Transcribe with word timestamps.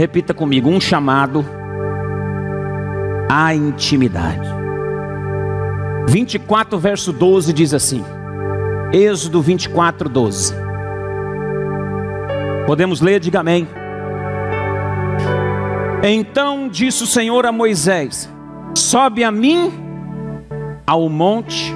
Repita 0.00 0.32
comigo: 0.32 0.70
um 0.70 0.80
chamado 0.80 1.44
à 3.28 3.54
intimidade. 3.54 4.48
24, 6.08 6.78
verso 6.78 7.12
12 7.12 7.52
diz 7.52 7.74
assim: 7.74 8.02
Êxodo 8.94 9.42
24, 9.42 10.08
12. 10.08 10.54
Podemos 12.66 13.02
ler, 13.02 13.20
diga 13.20 13.40
amém. 13.40 13.68
Então 16.02 16.66
disse 16.66 17.02
o 17.02 17.06
Senhor 17.06 17.44
a 17.44 17.52
Moisés: 17.52 18.26
Sobe 18.74 19.22
a 19.22 19.30
mim 19.30 19.70
ao 20.86 21.10
monte 21.10 21.74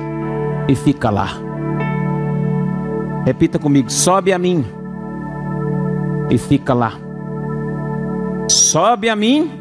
e 0.67 0.75
fica 0.75 1.11
lá. 1.11 1.29
Repita 3.27 3.59
comigo: 3.59 3.93
sobe 3.93 4.33
a 4.33 4.39
mim 4.39 4.65
e 6.31 6.39
fica 6.39 6.73
lá. 6.73 7.04
Sobe 8.75 9.09
a 9.09 9.15
mim 9.15 9.53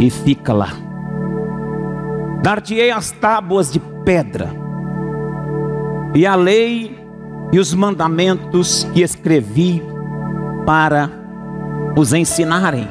e 0.00 0.10
fica 0.10 0.52
lá. 0.52 0.70
Dar-te-ei 2.42 2.90
as 2.90 3.12
tábuas 3.12 3.70
de 3.70 3.78
pedra, 4.04 4.50
e 6.12 6.26
a 6.26 6.34
lei 6.34 6.98
e 7.52 7.60
os 7.60 7.72
mandamentos 7.72 8.82
que 8.92 9.02
escrevi 9.02 9.80
para 10.66 11.08
os 11.96 12.12
ensinarem. 12.12 12.88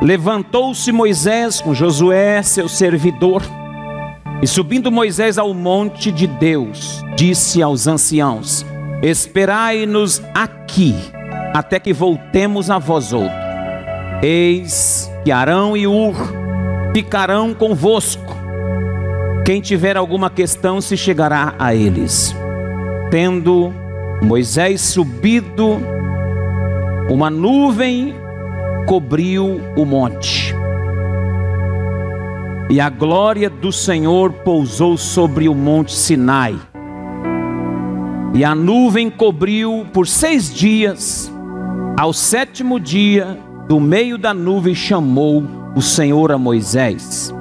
Levantou-se 0.00 0.90
Moisés 0.90 1.60
com 1.60 1.74
Josué, 1.74 2.42
seu 2.42 2.66
servidor, 2.66 3.42
e 4.40 4.46
subindo 4.46 4.90
Moisés 4.90 5.36
ao 5.36 5.52
monte 5.52 6.10
de 6.10 6.26
Deus, 6.26 7.04
disse 7.14 7.60
aos 7.60 7.86
anciãos: 7.86 8.64
Esperai-nos 9.02 10.22
aqui, 10.34 10.94
até 11.52 11.78
que 11.78 11.92
voltemos 11.92 12.70
a 12.70 12.78
vós 12.78 13.12
outros. 13.12 13.32
Eis 14.22 15.10
que 15.24 15.30
Arão 15.30 15.76
e 15.76 15.86
Ur 15.86 16.14
ficarão 16.94 17.54
convosco. 17.54 18.36
Quem 19.44 19.60
tiver 19.60 19.96
alguma 19.96 20.30
questão 20.30 20.80
se 20.80 20.96
chegará 20.96 21.54
a 21.58 21.74
eles. 21.74 22.34
Tendo 23.10 23.72
Moisés 24.22 24.80
subido, 24.80 25.80
uma 27.10 27.28
nuvem 27.28 28.14
cobriu 28.86 29.60
o 29.76 29.84
monte. 29.84 30.54
E 32.70 32.80
a 32.80 32.88
glória 32.88 33.50
do 33.50 33.72
Senhor 33.72 34.32
pousou 34.32 34.96
sobre 34.96 35.48
o 35.48 35.54
monte 35.54 35.92
Sinai. 35.92 36.56
E 38.34 38.44
a 38.44 38.54
nuvem 38.54 39.10
cobriu 39.10 39.86
por 39.92 40.06
seis 40.06 40.52
dias. 40.54 41.31
Ao 42.02 42.12
sétimo 42.12 42.80
dia, 42.80 43.38
do 43.68 43.78
meio 43.78 44.18
da 44.18 44.34
nuvem 44.34 44.74
chamou 44.74 45.44
o 45.76 45.80
Senhor 45.80 46.32
a 46.32 46.36
Moisés. 46.36 47.32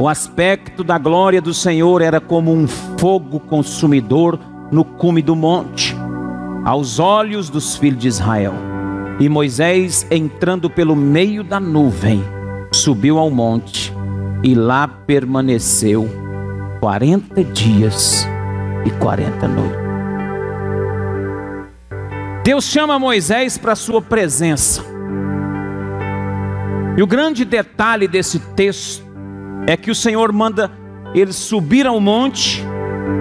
O 0.00 0.08
aspecto 0.08 0.82
da 0.82 0.96
glória 0.96 1.42
do 1.42 1.52
Senhor 1.52 2.00
era 2.00 2.18
como 2.18 2.50
um 2.50 2.66
fogo 2.66 3.38
consumidor 3.38 4.40
no 4.72 4.82
cume 4.82 5.20
do 5.20 5.36
monte, 5.36 5.94
aos 6.64 6.98
olhos 6.98 7.50
dos 7.50 7.76
filhos 7.76 8.00
de 8.00 8.08
Israel. 8.08 8.54
E 9.20 9.28
Moisés, 9.28 10.06
entrando 10.10 10.70
pelo 10.70 10.96
meio 10.96 11.44
da 11.44 11.60
nuvem, 11.60 12.24
subiu 12.72 13.18
ao 13.18 13.30
monte 13.30 13.92
e 14.42 14.54
lá 14.54 14.88
permaneceu 14.88 16.08
40 16.80 17.44
dias 17.44 18.26
e 18.86 18.90
40 18.90 19.48
noites. 19.48 19.87
Deus 22.48 22.64
chama 22.64 22.98
Moisés 22.98 23.58
para 23.58 23.74
a 23.74 23.76
sua 23.76 24.00
presença. 24.00 24.82
E 26.96 27.02
o 27.02 27.06
grande 27.06 27.44
detalhe 27.44 28.08
desse 28.08 28.38
texto 28.38 29.04
é 29.66 29.76
que 29.76 29.90
o 29.90 29.94
Senhor 29.94 30.32
manda 30.32 30.72
ele 31.14 31.34
subir 31.34 31.86
ao 31.86 32.00
monte 32.00 32.64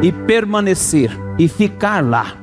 e 0.01 0.13
permanecer 0.13 1.11
e 1.37 1.49
ficar 1.49 2.01
lá. 2.01 2.37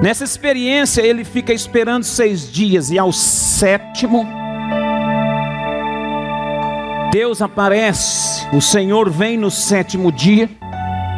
Nessa 0.00 0.22
experiência, 0.22 1.02
ele 1.02 1.24
fica 1.24 1.52
esperando 1.52 2.04
seis 2.04 2.48
dias, 2.48 2.92
e 2.92 2.96
ao 2.96 3.12
sétimo, 3.12 4.24
Deus 7.10 7.42
aparece, 7.42 8.46
o 8.52 8.60
Senhor 8.60 9.10
vem 9.10 9.36
no 9.36 9.50
sétimo 9.50 10.12
dia 10.12 10.48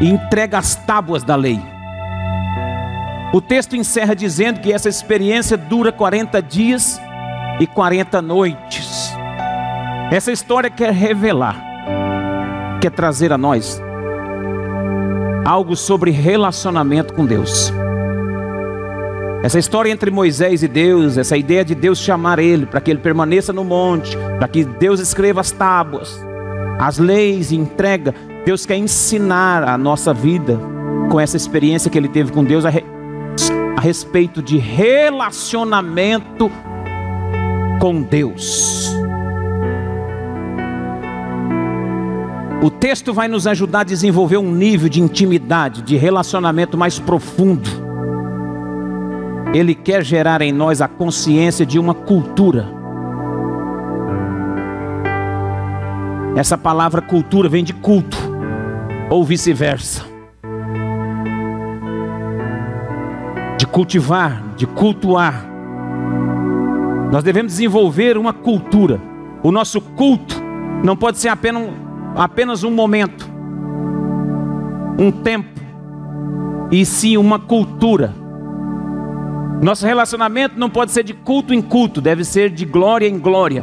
e 0.00 0.08
entrega 0.08 0.56
as 0.56 0.74
tábuas 0.74 1.22
da 1.22 1.36
lei. 1.36 1.69
O 3.32 3.40
texto 3.40 3.76
encerra 3.76 4.14
dizendo 4.14 4.60
que 4.60 4.72
essa 4.72 4.88
experiência 4.88 5.56
dura 5.56 5.92
40 5.92 6.42
dias 6.42 7.00
e 7.60 7.66
40 7.66 8.20
noites. 8.20 9.12
Essa 10.10 10.32
história 10.32 10.68
quer 10.68 10.92
revelar, 10.92 11.56
quer 12.80 12.90
trazer 12.90 13.32
a 13.32 13.38
nós 13.38 13.80
algo 15.44 15.76
sobre 15.76 16.10
relacionamento 16.10 17.14
com 17.14 17.24
Deus. 17.24 17.72
Essa 19.42 19.58
história 19.58 19.90
entre 19.90 20.10
Moisés 20.10 20.62
e 20.62 20.68
Deus, 20.68 21.16
essa 21.16 21.36
ideia 21.36 21.64
de 21.64 21.74
Deus 21.74 21.98
chamar 21.98 22.38
ele 22.38 22.66
para 22.66 22.80
que 22.80 22.90
ele 22.90 23.00
permaneça 23.00 23.52
no 23.52 23.64
monte, 23.64 24.16
para 24.38 24.48
que 24.48 24.64
Deus 24.64 25.00
escreva 25.00 25.40
as 25.40 25.50
tábuas, 25.50 26.20
as 26.78 26.98
leis 26.98 27.52
e 27.52 27.56
entrega. 27.56 28.14
Deus 28.44 28.66
quer 28.66 28.76
ensinar 28.76 29.66
a 29.66 29.78
nossa 29.78 30.12
vida 30.12 30.58
com 31.10 31.18
essa 31.18 31.36
experiência 31.36 31.90
que 31.90 31.96
ele 31.96 32.08
teve 32.08 32.32
com 32.32 32.44
Deus 32.44 32.64
a, 32.64 32.70
re... 32.70 32.84
a 33.76 33.80
respeito 33.80 34.42
de 34.42 34.58
relacionamento 34.58 36.50
com 37.80 38.02
Deus. 38.02 38.94
O 42.62 42.70
texto 42.70 43.14
vai 43.14 43.26
nos 43.26 43.46
ajudar 43.46 43.80
a 43.80 43.84
desenvolver 43.84 44.36
um 44.36 44.52
nível 44.52 44.88
de 44.88 45.00
intimidade, 45.00 45.82
de 45.82 45.96
relacionamento 45.96 46.76
mais 46.76 46.98
profundo 46.98 47.90
ele 49.52 49.74
quer 49.74 50.04
gerar 50.04 50.42
em 50.42 50.52
nós 50.52 50.80
a 50.80 50.86
consciência 50.86 51.66
de 51.66 51.78
uma 51.78 51.94
cultura. 51.94 52.68
Essa 56.36 56.56
palavra 56.56 57.02
cultura 57.02 57.48
vem 57.48 57.64
de 57.64 57.74
culto, 57.74 58.16
ou 59.10 59.24
vice-versa. 59.24 60.09
De 63.60 63.66
cultivar, 63.66 64.42
de 64.56 64.66
cultuar. 64.66 65.44
Nós 67.12 67.22
devemos 67.22 67.52
desenvolver 67.52 68.16
uma 68.16 68.32
cultura. 68.32 68.98
O 69.42 69.52
nosso 69.52 69.80
culto 69.80 70.34
não 70.82 70.96
pode 70.96 71.18
ser 71.18 71.28
apenas 71.28 71.62
um, 71.62 71.72
apenas 72.16 72.64
um 72.64 72.70
momento, 72.70 73.28
um 74.98 75.12
tempo, 75.12 75.60
e 76.70 76.84
sim 76.86 77.16
uma 77.16 77.38
cultura 77.38 78.14
nosso 79.62 79.84
relacionamento 79.84 80.58
não 80.58 80.70
pode 80.70 80.90
ser 80.90 81.04
de 81.04 81.12
culto 81.12 81.52
em 81.52 81.60
culto, 81.60 82.00
deve 82.00 82.24
ser 82.24 82.48
de 82.48 82.64
glória 82.64 83.06
em 83.06 83.18
glória, 83.18 83.62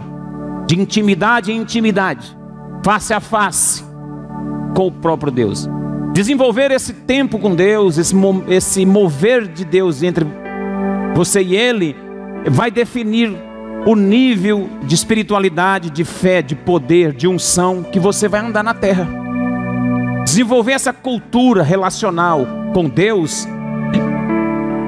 de 0.67 0.79
intimidade 0.79 1.51
em 1.51 1.57
intimidade, 1.57 2.37
face 2.85 3.15
a 3.15 3.19
face 3.19 3.83
com 4.75 4.87
o 4.87 4.91
próprio 4.91 5.31
Deus. 5.31 5.67
Desenvolver 6.17 6.71
esse 6.71 6.93
tempo 6.93 7.37
com 7.37 7.53
Deus, 7.53 7.99
esse, 7.99 8.83
mover 8.87 9.47
de 9.47 9.63
Deus 9.63 10.01
entre 10.01 10.25
você 11.13 11.43
e 11.43 11.55
Ele, 11.55 11.95
vai 12.47 12.71
definir 12.71 13.37
o 13.85 13.95
nível 13.95 14.67
de 14.81 14.95
espiritualidade, 14.95 15.91
de 15.91 16.03
fé, 16.03 16.41
de 16.41 16.55
poder, 16.55 17.13
de 17.13 17.27
unção 17.27 17.83
que 17.83 17.99
você 17.99 18.27
vai 18.27 18.41
andar 18.41 18.63
na 18.63 18.73
terra. 18.73 19.07
Desenvolver 20.23 20.71
essa 20.71 20.91
cultura 20.91 21.61
relacional 21.61 22.47
com 22.73 22.89
Deus 22.89 23.47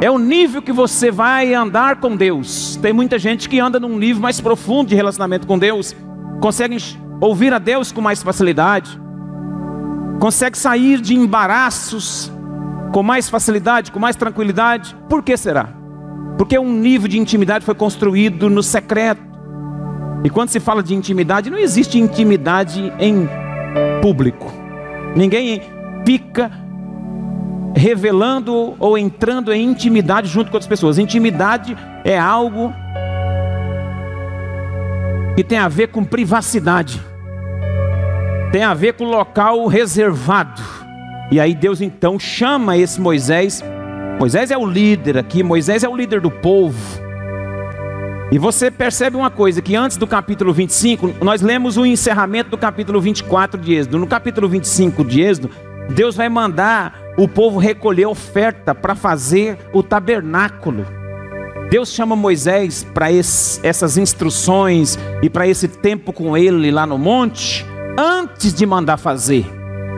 é 0.01 0.09
o 0.09 0.17
nível 0.17 0.63
que 0.63 0.71
você 0.71 1.11
vai 1.11 1.53
andar 1.53 1.97
com 1.97 2.15
Deus. 2.15 2.75
Tem 2.81 2.91
muita 2.91 3.19
gente 3.19 3.47
que 3.47 3.59
anda 3.59 3.79
num 3.79 3.99
nível 3.99 4.19
mais 4.19 4.41
profundo 4.41 4.89
de 4.89 4.95
relacionamento 4.95 5.45
com 5.45 5.59
Deus, 5.59 5.95
consegue 6.41 6.75
ouvir 7.21 7.53
a 7.53 7.59
Deus 7.59 7.91
com 7.91 8.01
mais 8.01 8.23
facilidade, 8.23 8.99
consegue 10.19 10.57
sair 10.57 10.99
de 10.99 11.15
embaraços 11.15 12.31
com 12.91 13.01
mais 13.01 13.29
facilidade, 13.29 13.91
com 13.91 13.99
mais 13.99 14.15
tranquilidade. 14.15 14.95
Por 15.07 15.23
que 15.23 15.35
será? 15.37 15.69
Porque 16.37 16.57
um 16.59 16.71
nível 16.71 17.07
de 17.07 17.17
intimidade 17.17 17.65
foi 17.65 17.75
construído 17.75 18.49
no 18.49 18.61
secreto. 18.61 19.21
E 20.23 20.29
quando 20.29 20.49
se 20.49 20.59
fala 20.59 20.83
de 20.83 20.93
intimidade, 20.93 21.49
não 21.49 21.57
existe 21.57 21.97
intimidade 21.97 22.91
em 22.99 23.27
público. 24.01 24.51
Ninguém 25.15 25.61
fica 26.05 26.51
revelando 27.75 28.75
ou 28.79 28.97
entrando 28.97 29.53
em 29.53 29.63
intimidade 29.63 30.27
junto 30.27 30.49
com 30.49 30.57
outras 30.57 30.67
pessoas. 30.67 30.97
Intimidade 30.97 31.77
é 32.03 32.17
algo 32.17 32.73
que 35.35 35.43
tem 35.43 35.57
a 35.57 35.69
ver 35.69 35.87
com 35.87 36.03
privacidade, 36.03 37.01
tem 38.51 38.63
a 38.63 38.73
ver 38.73 38.93
com 38.93 39.05
local 39.05 39.67
reservado. 39.67 40.61
E 41.31 41.39
aí 41.39 41.53
Deus 41.53 41.81
então 41.81 42.17
chama 42.17 42.77
esse 42.77 42.99
Moisés. 42.99 43.63
Moisés 44.19 44.51
é 44.51 44.57
o 44.57 44.65
líder 44.65 45.17
aqui, 45.17 45.43
Moisés 45.43 45.83
é 45.83 45.89
o 45.89 45.95
líder 45.95 46.19
do 46.19 46.31
povo. 46.31 46.77
E 48.31 48.37
você 48.37 48.69
percebe 48.69 49.17
uma 49.17 49.31
coisa, 49.31 49.61
que 49.61 49.75
antes 49.75 49.97
do 49.97 50.05
capítulo 50.05 50.53
25, 50.53 51.15
nós 51.23 51.41
lemos 51.41 51.77
o 51.77 51.85
encerramento 51.85 52.51
do 52.51 52.57
capítulo 52.57 53.01
24 53.01 53.59
de 53.59 53.73
Êxodo. 53.73 53.97
No 53.97 54.05
capítulo 54.05 54.47
25 54.47 55.03
de 55.03 55.21
Êxodo, 55.21 55.49
Deus 55.89 56.15
vai 56.15 56.29
mandar 56.29 56.99
o 57.17 57.27
povo 57.27 57.57
recolher 57.57 58.05
oferta 58.05 58.75
para 58.75 58.93
fazer 58.93 59.57
o 59.73 59.81
tabernáculo. 59.81 60.85
Deus 61.69 61.91
chama 61.91 62.15
Moisés 62.15 62.83
para 62.93 63.11
essas 63.11 63.97
instruções 63.97 64.97
e 65.21 65.29
para 65.29 65.47
esse 65.47 65.67
tempo 65.67 66.11
com 66.11 66.35
ele 66.35 66.71
lá 66.71 66.85
no 66.85 66.97
monte, 66.97 67.65
antes 67.97 68.53
de 68.53 68.65
mandar 68.65 68.97
fazer. 68.97 69.45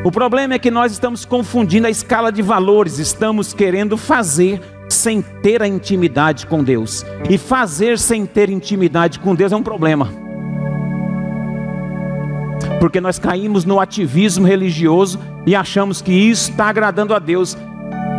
O 0.04 0.12
problema 0.12 0.56
é 0.56 0.60
que 0.60 0.72
nós 0.72 0.92
estamos 0.92 1.26
confundindo 1.26 1.86
a 1.86 1.90
escala 1.90 2.32
de 2.32 2.42
valores, 2.42 2.98
estamos 2.98 3.54
querendo 3.54 3.96
fazer 3.98 4.60
sem 4.90 5.22
ter 5.22 5.62
a 5.62 5.68
intimidade 5.68 6.48
com 6.48 6.64
Deus. 6.64 7.06
E 7.30 7.38
fazer 7.38 8.00
sem 8.00 8.26
ter 8.26 8.50
intimidade 8.50 9.20
com 9.20 9.36
Deus 9.36 9.52
é 9.52 9.56
um 9.56 9.62
problema. 9.62 10.10
Porque 12.80 13.00
nós 13.00 13.20
caímos 13.20 13.64
no 13.64 13.80
ativismo 13.80 14.48
religioso 14.48 15.20
e 15.46 15.56
achamos 15.56 16.02
que 16.02 16.12
isso 16.12 16.50
está 16.50 16.66
agradando 16.66 17.14
a 17.14 17.20
Deus. 17.20 17.56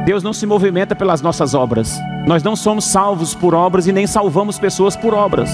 Deus 0.04 0.22
não 0.22 0.32
se 0.32 0.46
movimenta 0.46 0.94
pelas 0.94 1.20
nossas 1.20 1.52
obras. 1.52 1.98
Nós 2.28 2.44
não 2.44 2.54
somos 2.54 2.84
salvos 2.84 3.34
por 3.34 3.54
obras 3.54 3.88
e 3.88 3.92
nem 3.92 4.06
salvamos 4.06 4.56
pessoas 4.56 4.94
por 4.94 5.14
obras. 5.14 5.50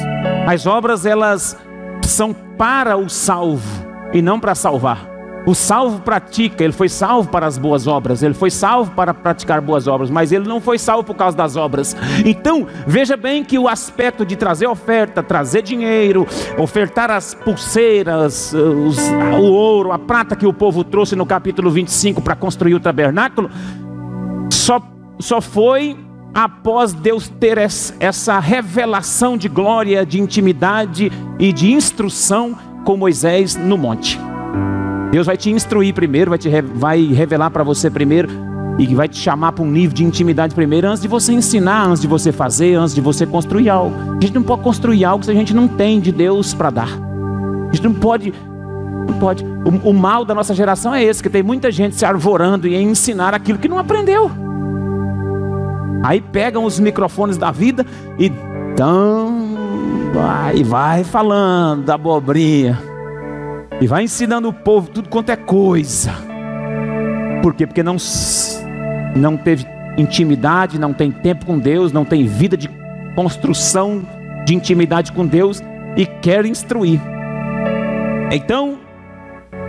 As 0.47 0.67
obras 0.67 1.07
elas 1.07 1.57
são 2.03 2.35
para 2.35 2.99
o 2.99 3.09
salvo 3.09 3.88
e 4.13 4.23
não 4.23 4.39
para 4.41 4.55
salvar. 4.55 5.19
O 5.47 5.55
salvo 5.55 6.01
pratica, 6.01 6.63
ele 6.63 6.75
foi 6.75 6.91
salvo 6.91 7.31
para 7.31 7.47
as 7.47 7.57
boas 7.57 7.87
obras, 7.87 8.23
ele 8.23 8.35
foi 8.35 8.51
salvo 8.51 8.91
para 8.91 9.15
praticar 9.15 9.63
boas 9.63 9.87
obras, 9.87 10.11
mas 10.11 10.31
ele 10.31 10.47
não 10.47 10.61
foi 10.61 10.79
salvo 10.79 11.05
por 11.05 11.15
causa 11.15 11.35
das 11.35 11.57
obras. 11.57 11.97
Então, 12.23 12.67
veja 12.87 13.17
bem 13.17 13.43
que 13.43 13.59
o 13.59 13.67
aspecto 13.67 14.27
de 14.27 14.37
trazer 14.37 14.67
oferta, 14.67 15.23
trazer 15.23 15.63
dinheiro, 15.63 16.27
ofertar 16.59 17.11
as 17.11 17.33
pulseiras, 17.33 18.53
os, 18.53 18.99
o 19.39 19.43
ouro, 19.43 19.91
a 19.91 19.99
prata 19.99 20.37
que 20.37 20.47
o 20.47 20.53
povo 20.53 20.85
trouxe 20.85 21.17
no 21.17 21.25
capítulo 21.25 21.71
25 21.71 22.21
para 22.21 22.37
construir 22.37 22.75
o 22.75 22.81
tabernáculo, 22.81 23.49
só, 24.53 24.83
só 25.19 25.41
foi 25.41 25.97
após 26.35 26.93
Deus 26.93 27.27
ter 27.27 27.57
essa 27.57 28.39
revelação 28.39 29.37
de 29.37 29.49
glória, 29.49 30.05
de 30.05 30.21
intimidade 30.21 31.11
e 31.39 31.53
de 31.53 31.73
instrução 31.73 32.68
com 32.89 32.97
Moisés 32.97 33.55
no 33.55 33.77
monte. 33.77 34.19
Deus 35.11 35.27
vai 35.27 35.37
te 35.37 35.51
instruir 35.51 35.93
primeiro, 35.93 36.31
vai, 36.31 36.39
te, 36.39 36.49
vai 36.63 37.05
revelar 37.05 37.51
para 37.51 37.63
você 37.63 37.91
primeiro 37.91 38.31
e 38.79 38.95
vai 38.95 39.07
te 39.07 39.19
chamar 39.19 39.53
para 39.53 39.63
um 39.63 39.71
nível 39.71 39.95
de 39.95 40.05
intimidade 40.05 40.55
primeiro, 40.55 40.89
antes 40.89 41.03
de 41.03 41.07
você 41.07 41.35
ensinar, 41.35 41.87
antes 41.87 42.01
de 42.01 42.09
você 42.09 42.33
fazer, 42.33 42.77
antes 42.77 42.95
de 42.95 43.03
você 43.03 43.27
construir 43.27 43.69
algo. 43.69 43.95
A 44.17 44.25
gente 44.25 44.33
não 44.33 44.43
pode 44.43 44.63
construir 44.63 45.05
algo 45.05 45.23
se 45.23 45.31
a 45.31 45.35
gente 45.35 45.53
não 45.53 45.69
tem 45.69 46.01
de 46.01 46.11
Deus 46.11 46.55
para 46.55 46.71
dar. 46.71 46.89
A 46.89 47.75
gente 47.75 47.85
não 47.85 47.93
pode. 47.93 48.33
Não 49.07 49.19
pode. 49.19 49.45
O, 49.45 49.91
o, 49.91 49.93
mal 49.93 50.25
da 50.25 50.35
nossa 50.35 50.55
geração 50.55 50.95
é 50.95 51.05
esse, 51.05 51.23
que 51.23 51.29
tem 51.29 51.43
muita 51.43 51.71
gente 51.71 51.95
se 51.95 52.07
arvorando 52.07 52.67
e 52.67 52.75
ensinar 52.75 53.35
aquilo 53.35 53.59
que 53.59 53.69
não 53.69 53.79
aprendeu. 53.79 54.31
Aí 56.03 56.23
pegam 56.23 56.65
os 56.65 56.81
microfones 56.81 57.37
da 57.37 57.51
vida 57.51 57.85
e 58.19 58.33
dão, 58.75 59.38
vai, 60.19 60.65
vai 60.65 61.05
falando 61.05 61.89
abobrinha. 61.91 62.79
E 63.81 63.87
vai 63.87 64.05
ensinando 64.05 64.49
o 64.49 64.53
povo 64.53 64.91
tudo 64.91 65.09
quanto 65.09 65.31
é 65.31 65.37
coisa. 65.37 66.13
Por 67.43 67.55
quê? 67.55 67.67
Porque 67.67 67.83
não, 67.83 67.97
não 69.15 69.37
teve 69.37 69.65
intimidade, 69.97 70.79
não 70.79 70.93
tem 70.93 71.13
tempo 71.13 71.47
com 71.47 71.59
Deus, 71.59 71.93
não 71.93 72.05
tem 72.05 72.27
vida 72.27 72.57
de 72.57 72.69
construção 73.15 74.05
de 74.45 74.55
intimidade 74.55 75.13
com 75.13 75.25
Deus 75.25 75.63
e 75.97 76.05
quer 76.05 76.45
instruir. 76.45 77.01
Então, 78.33 78.79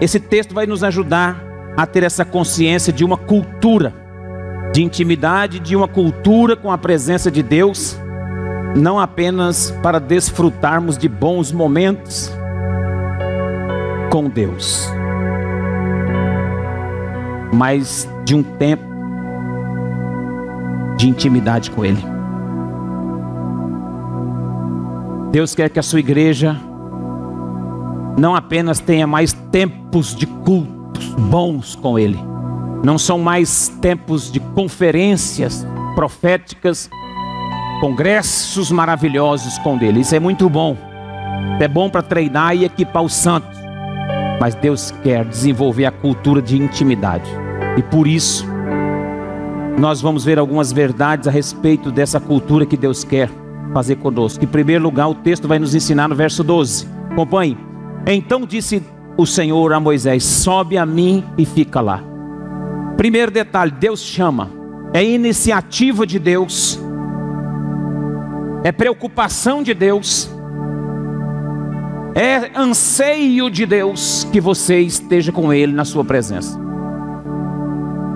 esse 0.02 0.20
texto 0.20 0.54
vai 0.54 0.66
nos 0.66 0.84
ajudar 0.84 1.44
a 1.78 1.86
ter 1.86 2.04
essa 2.04 2.26
consciência 2.26 2.92
de 2.92 3.06
uma 3.06 3.18
cultura 3.18 3.94
de 4.74 4.84
intimidade, 4.84 5.60
de 5.60 5.76
uma 5.76 5.88
cultura 5.88 6.56
com 6.56 6.72
a 6.72 6.78
presença 6.78 7.30
de 7.30 7.44
Deus, 7.44 7.98
não 8.76 9.00
apenas 9.00 9.72
para 9.84 10.00
desfrutarmos 10.00 10.98
de 10.98 11.10
bons 11.10 11.52
momentos, 11.52 12.32
com 14.10 14.28
Deus, 14.28 14.90
mas 17.54 18.08
de 18.26 18.36
um 18.36 18.44
tempo 18.44 18.84
de 20.98 21.08
intimidade 21.08 21.72
com 21.72 21.86
Ele. 21.86 22.04
Deus 25.32 25.54
quer 25.54 25.70
que 25.70 25.80
a 25.80 25.84
sua 25.84 26.00
igreja 26.00 26.58
não 28.18 28.36
apenas 28.36 28.80
tenha 28.80 29.06
mais 29.06 29.32
tempos 29.52 30.16
de 30.16 30.26
cultos 30.26 31.14
bons 31.14 31.76
com 31.76 32.00
Ele, 32.00 32.20
não 32.84 32.98
são 32.98 33.20
mais 33.20 33.70
tempos 33.82 34.32
de 34.32 34.40
conferências 34.40 35.66
proféticas, 35.96 36.90
congressos 37.80 38.72
maravilhosos 38.72 39.58
com 39.60 39.80
Ele. 39.82 40.02
Isso 40.02 40.16
é 40.16 40.20
muito 40.20 40.50
bom. 40.50 40.78
É 41.60 41.68
bom 41.68 41.90
para 41.90 42.02
treinar 42.02 42.56
e 42.56 42.66
equipar 42.66 43.04
os 43.04 43.14
santos. 43.14 43.58
Mas 44.40 44.56
Deus 44.56 44.92
quer 45.04 45.26
desenvolver 45.26 45.86
a 45.86 45.92
cultura 45.92 46.42
de 46.42 46.58
intimidade. 46.58 47.30
E 47.78 47.84
por 47.84 48.08
isso, 48.08 48.46
nós 49.78 50.02
vamos 50.02 50.24
ver 50.24 50.40
algumas 50.40 50.72
verdades 50.72 51.28
a 51.28 51.32
respeito 51.32 51.92
dessa 51.92 52.20
cultura 52.20 52.66
que 52.66 52.78
Deus 52.78 53.04
quer 53.04 53.30
fazer 53.74 53.96
conosco. 53.98 54.44
Em 54.44 54.48
primeiro 54.48 54.84
lugar, 54.84 55.08
o 55.08 55.16
texto 55.16 55.48
vai 55.48 55.60
nos 55.60 55.76
ensinar 55.76 56.08
no 56.08 56.16
verso 56.16 56.44
12. 56.44 56.88
Acompanhe. 57.12 57.58
Então 58.06 58.46
disse 58.46 58.84
o 59.18 59.26
Senhor 59.26 59.74
a 59.74 59.80
Moisés: 59.80 60.24
Sobe 60.24 60.78
a 60.78 60.86
mim 60.86 61.24
e 61.38 61.46
fica 61.46 61.82
lá. 61.82 62.04
Primeiro 62.98 63.32
detalhe: 63.32 63.72
Deus 63.72 64.02
chama. 64.02 64.50
É 64.94 65.04
iniciativa 65.04 66.08
de 66.08 66.18
Deus. 66.18 66.80
É 68.64 68.72
preocupação 68.72 69.64
de 69.64 69.74
Deus 69.74 70.30
é 72.16 72.52
anseio 72.60 73.50
de 73.50 73.66
Deus 73.66 74.28
que 74.32 74.42
você 74.42 74.80
esteja 74.82 75.32
com 75.32 75.54
Ele 75.54 75.72
na 75.72 75.86
sua 75.86 76.04
presença. 76.04 76.60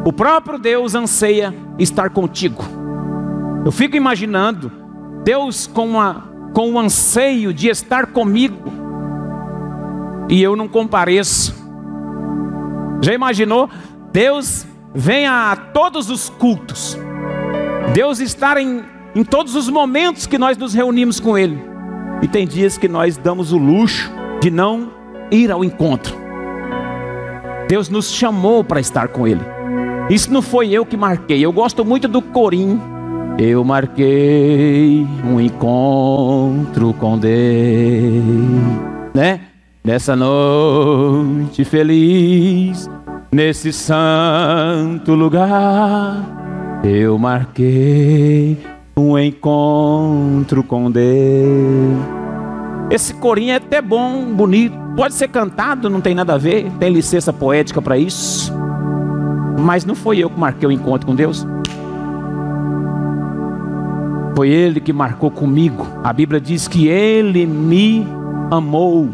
O 0.05 0.11
próprio 0.11 0.59
Deus 0.59 0.95
anseia 0.95 1.53
estar 1.79 2.09
contigo. 2.09 2.63
Eu 3.63 3.71
fico 3.71 3.95
imaginando 3.95 4.69
Deus 5.23 5.67
com, 5.67 5.87
uma, 5.87 6.29
com 6.53 6.73
o 6.73 6.79
anseio 6.79 7.53
de 7.53 7.69
estar 7.69 8.07
comigo 8.07 8.73
e 10.29 10.41
eu 10.43 10.55
não 10.55 10.67
compareço. 10.67 11.55
Já 13.01 13.13
imaginou? 13.13 13.69
Deus 14.11 14.65
vem 14.93 15.25
a 15.25 15.55
todos 15.73 16.09
os 16.09 16.29
cultos, 16.29 16.97
Deus 17.93 18.19
estar 18.19 18.57
em, 18.57 18.83
em 19.15 19.23
todos 19.23 19.55
os 19.55 19.69
momentos 19.69 20.25
que 20.25 20.37
nós 20.37 20.57
nos 20.57 20.73
reunimos 20.73 21.19
com 21.19 21.37
Ele. 21.37 21.57
E 22.21 22.27
tem 22.27 22.47
dias 22.47 22.77
que 22.77 22.87
nós 22.87 23.17
damos 23.17 23.51
o 23.51 23.57
luxo 23.57 24.11
de 24.41 24.49
não 24.49 24.91
ir 25.31 25.51
ao 25.51 25.63
encontro. 25.63 26.15
Deus 27.67 27.89
nos 27.89 28.11
chamou 28.11 28.63
para 28.63 28.79
estar 28.79 29.07
com 29.09 29.27
Ele. 29.27 29.41
Isso 30.09 30.31
não 30.31 30.41
foi 30.41 30.71
eu 30.71 30.85
que 30.85 30.97
marquei. 30.97 31.43
Eu 31.43 31.51
gosto 31.51 31.83
muito 31.85 32.07
do 32.07 32.21
corim. 32.21 32.79
Eu 33.37 33.63
marquei 33.63 35.07
um 35.25 35.39
encontro 35.39 36.93
com 36.93 37.17
Deus, 37.17 37.33
né? 39.13 39.39
Nessa 39.83 40.15
noite 40.15 41.65
feliz, 41.65 42.89
nesse 43.31 43.73
santo 43.73 45.13
lugar, 45.13 46.81
eu 46.83 47.17
marquei 47.17 48.57
um 48.95 49.17
encontro 49.17 50.63
com 50.63 50.91
Deus. 50.91 51.97
Esse 52.91 53.13
corinho 53.13 53.53
é 53.53 53.55
até 53.55 53.81
bom, 53.81 54.25
bonito, 54.33 54.77
pode 54.95 55.15
ser 55.15 55.27
cantado, 55.29 55.89
não 55.89 55.99
tem 55.99 56.13
nada 56.13 56.35
a 56.35 56.37
ver, 56.37 56.69
tem 56.79 56.91
licença 56.91 57.33
poética 57.33 57.81
para 57.81 57.97
isso. 57.97 58.53
Mas 59.59 59.83
não 59.85 59.95
foi 59.95 60.19
eu 60.19 60.29
que 60.29 60.39
marquei 60.39 60.67
o 60.67 60.71
encontro 60.71 61.07
com 61.07 61.15
Deus. 61.15 61.45
Foi 64.35 64.49
Ele 64.49 64.79
que 64.79 64.91
marcou 64.91 65.31
comigo. 65.31 65.87
A 66.03 66.11
Bíblia 66.11 66.41
diz 66.41 66.67
que 66.67 66.87
Ele 66.87 67.45
me 67.45 68.05
amou. 68.51 69.09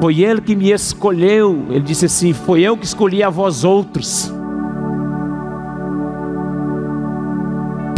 Foi 0.00 0.20
Ele 0.20 0.40
que 0.40 0.56
me 0.56 0.70
escolheu. 0.70 1.66
Ele 1.70 1.80
disse 1.80 2.06
assim: 2.06 2.32
Foi 2.32 2.62
eu 2.62 2.76
que 2.76 2.84
escolhi 2.84 3.22
a 3.22 3.28
vós 3.28 3.64
outros. 3.64 4.32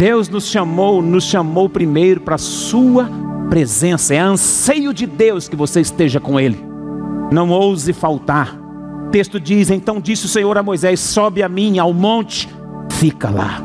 Deus 0.01 0.27
nos 0.27 0.47
chamou, 0.47 0.99
nos 0.99 1.25
chamou 1.25 1.69
primeiro 1.69 2.21
para 2.21 2.33
a 2.33 2.39
sua 2.39 3.07
presença. 3.51 4.15
É 4.15 4.17
anseio 4.17 4.95
de 4.95 5.05
Deus 5.05 5.47
que 5.47 5.55
você 5.55 5.79
esteja 5.79 6.19
com 6.19 6.39
Ele. 6.39 6.59
Não 7.31 7.51
ouse 7.51 7.93
faltar. 7.93 8.59
O 9.05 9.11
texto 9.11 9.39
diz: 9.39 9.69
Então 9.69 10.01
disse 10.01 10.25
o 10.25 10.27
Senhor 10.27 10.57
a 10.57 10.63
Moisés: 10.63 10.99
Sobe 10.99 11.43
a 11.43 11.47
mim 11.47 11.77
ao 11.77 11.93
monte, 11.93 12.49
fica 12.89 13.29
lá. 13.29 13.61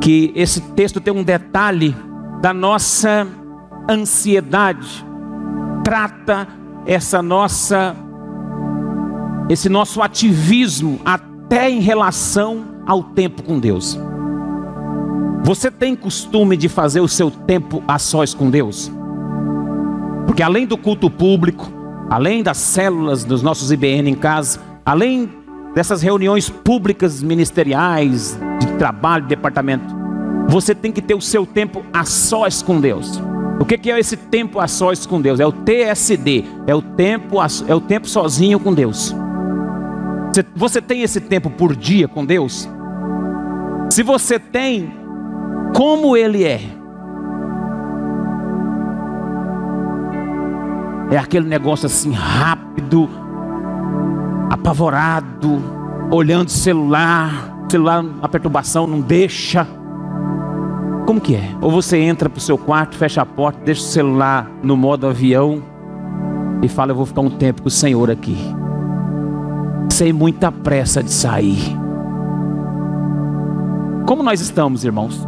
que 0.00 0.32
esse 0.36 0.60
texto 0.60 1.00
tem 1.00 1.12
um 1.12 1.24
detalhe 1.24 1.92
da 2.40 2.54
nossa 2.54 3.26
ansiedade. 3.90 5.04
Trata 5.82 6.46
essa 6.86 7.20
nossa 7.20 7.96
esse 9.48 9.68
nosso 9.68 10.02
ativismo 10.02 11.00
até 11.04 11.70
em 11.70 11.80
relação 11.80 12.64
ao 12.86 13.02
tempo 13.02 13.42
com 13.42 13.58
Deus. 13.58 13.98
Você 15.44 15.70
tem 15.70 15.96
costume 15.96 16.56
de 16.56 16.68
fazer 16.68 17.00
o 17.00 17.08
seu 17.08 17.30
tempo 17.30 17.82
a 17.86 17.98
sós 17.98 18.32
com 18.32 18.48
Deus? 18.48 18.90
Porque 20.26 20.42
além 20.42 20.66
do 20.66 20.78
culto 20.78 21.10
público, 21.10 21.70
além 22.08 22.42
das 22.42 22.58
células 22.58 23.24
dos 23.24 23.42
nossos 23.42 23.72
IBN 23.72 24.10
em 24.10 24.14
casa, 24.14 24.60
além 24.86 25.28
dessas 25.74 26.00
reuniões 26.00 26.48
públicas 26.48 27.22
ministeriais, 27.22 28.38
de 28.60 28.66
trabalho, 28.78 29.24
de 29.24 29.30
departamento, 29.30 29.84
você 30.48 30.74
tem 30.74 30.92
que 30.92 31.02
ter 31.02 31.14
o 31.14 31.20
seu 31.20 31.44
tempo 31.44 31.84
a 31.92 32.04
sós 32.04 32.62
com 32.62 32.80
Deus. 32.80 33.20
O 33.58 33.64
que 33.64 33.90
é 33.90 33.98
esse 33.98 34.16
tempo 34.16 34.60
a 34.60 34.68
sós 34.68 35.06
com 35.06 35.20
Deus? 35.20 35.40
É 35.40 35.46
o 35.46 35.52
TSD, 35.52 36.44
é 36.66 36.74
o 36.74 36.82
tempo, 36.82 37.36
é 37.66 37.74
o 37.74 37.80
tempo 37.80 38.08
sozinho 38.08 38.60
com 38.60 38.72
Deus. 38.72 39.14
Você 40.56 40.80
tem 40.80 41.02
esse 41.02 41.20
tempo 41.20 41.50
por 41.50 41.76
dia 41.76 42.08
com 42.08 42.24
Deus? 42.24 42.68
Se 43.90 44.02
você 44.02 44.38
tem, 44.38 44.90
como 45.74 46.16
Ele 46.16 46.44
é? 46.44 46.60
É 51.10 51.18
aquele 51.18 51.46
negócio 51.46 51.84
assim 51.84 52.10
rápido, 52.12 53.10
apavorado, 54.48 55.62
olhando 56.10 56.48
o 56.48 56.50
celular, 56.50 57.66
celular, 57.70 58.02
a 58.22 58.28
perturbação 58.28 58.86
não 58.86 59.00
deixa. 59.00 59.66
Como 61.06 61.20
que 61.20 61.34
é? 61.34 61.50
Ou 61.60 61.70
você 61.70 61.98
entra 61.98 62.30
para 62.30 62.38
o 62.38 62.40
seu 62.40 62.56
quarto, 62.56 62.96
fecha 62.96 63.20
a 63.20 63.26
porta, 63.26 63.60
deixa 63.62 63.82
o 63.82 63.84
celular 63.84 64.50
no 64.62 64.74
modo 64.74 65.06
avião 65.06 65.62
e 66.62 66.68
fala: 66.68 66.92
Eu 66.92 66.96
vou 66.96 67.04
ficar 67.04 67.20
um 67.20 67.30
tempo 67.30 67.60
com 67.60 67.68
o 67.68 67.70
Senhor 67.70 68.10
aqui. 68.10 68.61
Sem 70.02 70.12
muita 70.12 70.50
pressa 70.50 71.00
de 71.00 71.12
sair. 71.12 71.60
Como 74.04 74.20
nós 74.20 74.40
estamos, 74.40 74.84
irmãos? 74.84 75.24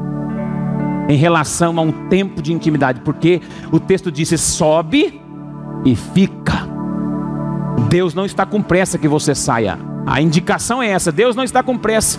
Em 1.08 1.16
relação 1.16 1.78
a 1.78 1.80
um 1.80 2.08
tempo 2.08 2.42
de 2.42 2.52
intimidade, 2.52 3.00
porque 3.02 3.40
o 3.70 3.78
texto 3.78 4.10
disse: 4.10 4.36
sobe 4.36 5.22
e 5.84 5.94
fica. 5.94 6.68
Deus 7.88 8.14
não 8.14 8.26
está 8.26 8.44
com 8.44 8.60
pressa 8.60 8.98
que 8.98 9.06
você 9.06 9.32
saia. 9.32 9.78
A 10.04 10.20
indicação 10.20 10.82
é 10.82 10.88
essa: 10.88 11.12
Deus 11.12 11.36
não 11.36 11.44
está 11.44 11.62
com 11.62 11.78
pressa. 11.78 12.18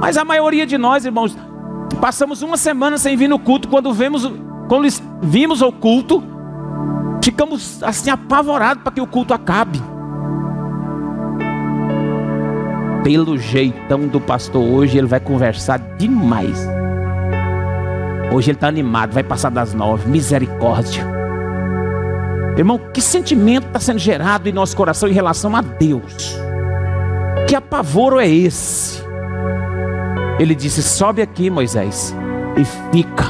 Mas 0.00 0.16
a 0.16 0.24
maioria 0.24 0.64
de 0.64 0.78
nós, 0.78 1.04
irmãos, 1.04 1.36
passamos 2.00 2.40
uma 2.40 2.56
semana 2.56 2.96
sem 2.96 3.14
vir 3.14 3.28
no 3.28 3.38
culto. 3.38 3.68
Quando 3.68 3.92
vemos, 3.92 4.24
quando 4.68 4.88
vimos 5.20 5.60
o 5.60 5.70
culto, 5.70 6.22
ficamos 7.22 7.82
assim 7.82 8.08
apavorados 8.08 8.82
para 8.82 8.90
que 8.90 9.02
o 9.02 9.06
culto 9.06 9.34
acabe. 9.34 9.82
Pelo 13.02 13.38
jeitão 13.38 14.06
do 14.06 14.20
pastor 14.20 14.62
hoje, 14.62 14.98
ele 14.98 15.06
vai 15.06 15.20
conversar 15.20 15.78
demais. 15.96 16.68
Hoje 18.32 18.50
ele 18.50 18.56
está 18.56 18.68
animado, 18.68 19.12
vai 19.12 19.22
passar 19.22 19.50
das 19.50 19.74
nove. 19.74 20.08
Misericórdia. 20.08 21.04
Irmão, 22.56 22.78
que 22.92 23.00
sentimento 23.00 23.66
está 23.66 23.80
sendo 23.80 23.98
gerado 23.98 24.48
em 24.48 24.52
nosso 24.52 24.76
coração 24.76 25.08
em 25.08 25.12
relação 25.12 25.56
a 25.56 25.62
Deus? 25.62 26.36
Que 27.48 27.56
apavoro 27.56 28.20
é 28.20 28.28
esse? 28.28 29.02
Ele 30.38 30.54
disse: 30.54 30.82
Sobe 30.82 31.22
aqui, 31.22 31.50
Moisés, 31.50 32.14
e 32.56 32.64
fica, 32.92 33.24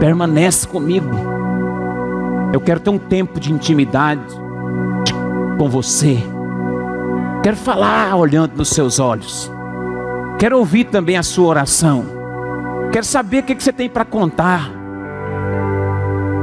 permanece 0.00 0.66
comigo. 0.66 1.10
Eu 2.52 2.60
quero 2.60 2.80
ter 2.80 2.90
um 2.90 2.98
tempo 2.98 3.38
de 3.38 3.52
intimidade 3.52 4.34
com 5.58 5.68
você. 5.68 6.18
Quero 7.48 7.56
falar 7.56 8.14
olhando 8.14 8.58
nos 8.58 8.68
seus 8.68 8.98
olhos. 8.98 9.50
Quero 10.38 10.58
ouvir 10.58 10.84
também 10.84 11.16
a 11.16 11.22
sua 11.22 11.46
oração. 11.46 12.04
Quero 12.92 13.06
saber 13.06 13.38
o 13.38 13.42
que 13.42 13.54
você 13.54 13.72
tem 13.72 13.88
para 13.88 14.04
contar. 14.04 14.70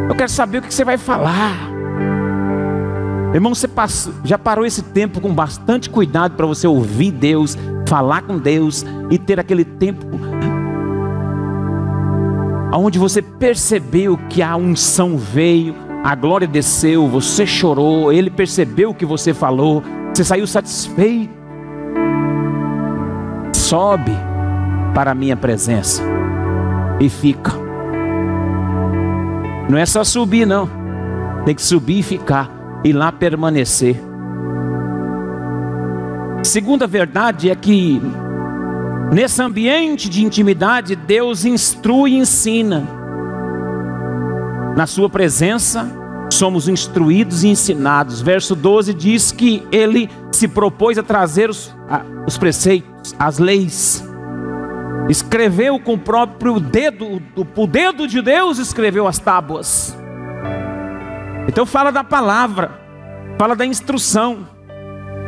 Eu 0.09 0.15
quero 0.15 0.31
saber 0.31 0.57
o 0.57 0.61
que 0.63 0.73
você 0.73 0.83
vai 0.83 0.97
falar. 0.97 1.53
Irmão, 3.35 3.53
você 3.53 3.69
já 4.23 4.39
parou 4.39 4.65
esse 4.65 4.81
tempo 4.81 5.21
com 5.21 5.31
bastante 5.31 5.91
cuidado 5.91 6.35
para 6.35 6.47
você 6.47 6.65
ouvir 6.65 7.11
Deus, 7.11 7.55
falar 7.87 8.23
com 8.23 8.39
Deus 8.39 8.83
e 9.11 9.19
ter 9.19 9.39
aquele 9.39 9.63
tempo 9.63 10.07
onde 12.73 12.97
você 12.97 13.21
percebeu 13.21 14.17
que 14.27 14.41
a 14.41 14.55
unção 14.55 15.19
veio, 15.19 15.75
a 16.03 16.15
glória 16.15 16.47
desceu, 16.47 17.07
você 17.07 17.45
chorou, 17.45 18.11
ele 18.11 18.31
percebeu 18.31 18.89
o 18.89 18.95
que 18.95 19.05
você 19.05 19.35
falou, 19.35 19.83
você 20.15 20.23
saiu 20.23 20.47
satisfeito. 20.47 21.33
Sobe 23.53 24.13
para 24.93 25.11
a 25.11 25.15
minha 25.15 25.35
presença 25.35 26.01
e 27.01 27.09
fica. 27.09 27.51
Não 29.69 29.77
é 29.77 29.85
só 29.85 30.05
subir, 30.05 30.45
não. 30.47 30.69
Tem 31.43 31.53
que 31.53 31.61
subir 31.61 31.99
e 31.99 32.03
ficar, 32.03 32.49
e 32.83 32.93
lá 32.93 33.11
permanecer. 33.11 34.01
Segunda 36.43 36.87
verdade 36.87 37.49
é 37.49 37.55
que, 37.55 38.01
nesse 39.11 39.41
ambiente 39.41 40.07
de 40.07 40.23
intimidade, 40.23 40.95
Deus 40.95 41.43
instrui 41.43 42.11
e 42.11 42.19
ensina. 42.19 42.87
Na 44.77 44.87
Sua 44.87 45.09
presença, 45.09 46.04
somos 46.35 46.67
instruídos 46.67 47.43
e 47.43 47.47
ensinados. 47.47 48.21
Verso 48.21 48.55
12 48.55 48.93
diz 48.93 49.31
que 49.31 49.63
Ele 49.71 50.09
se 50.31 50.47
propôs 50.47 50.97
a 50.97 51.03
trazer 51.03 51.49
os, 51.49 51.75
a, 51.89 52.01
os 52.27 52.37
preceitos, 52.37 53.15
as 53.17 53.39
leis 53.39 54.03
escreveu 55.09 55.79
com 55.79 55.93
o 55.93 55.99
próprio 55.99 56.59
dedo, 56.59 57.21
o 57.35 57.67
dedo 57.67 58.07
de 58.07 58.21
Deus 58.21 58.57
escreveu 58.57 59.07
as 59.07 59.19
tábuas. 59.19 59.95
Então 61.47 61.65
fala 61.65 61.91
da 61.91 62.03
palavra, 62.03 62.79
fala 63.37 63.55
da 63.55 63.65
instrução. 63.65 64.47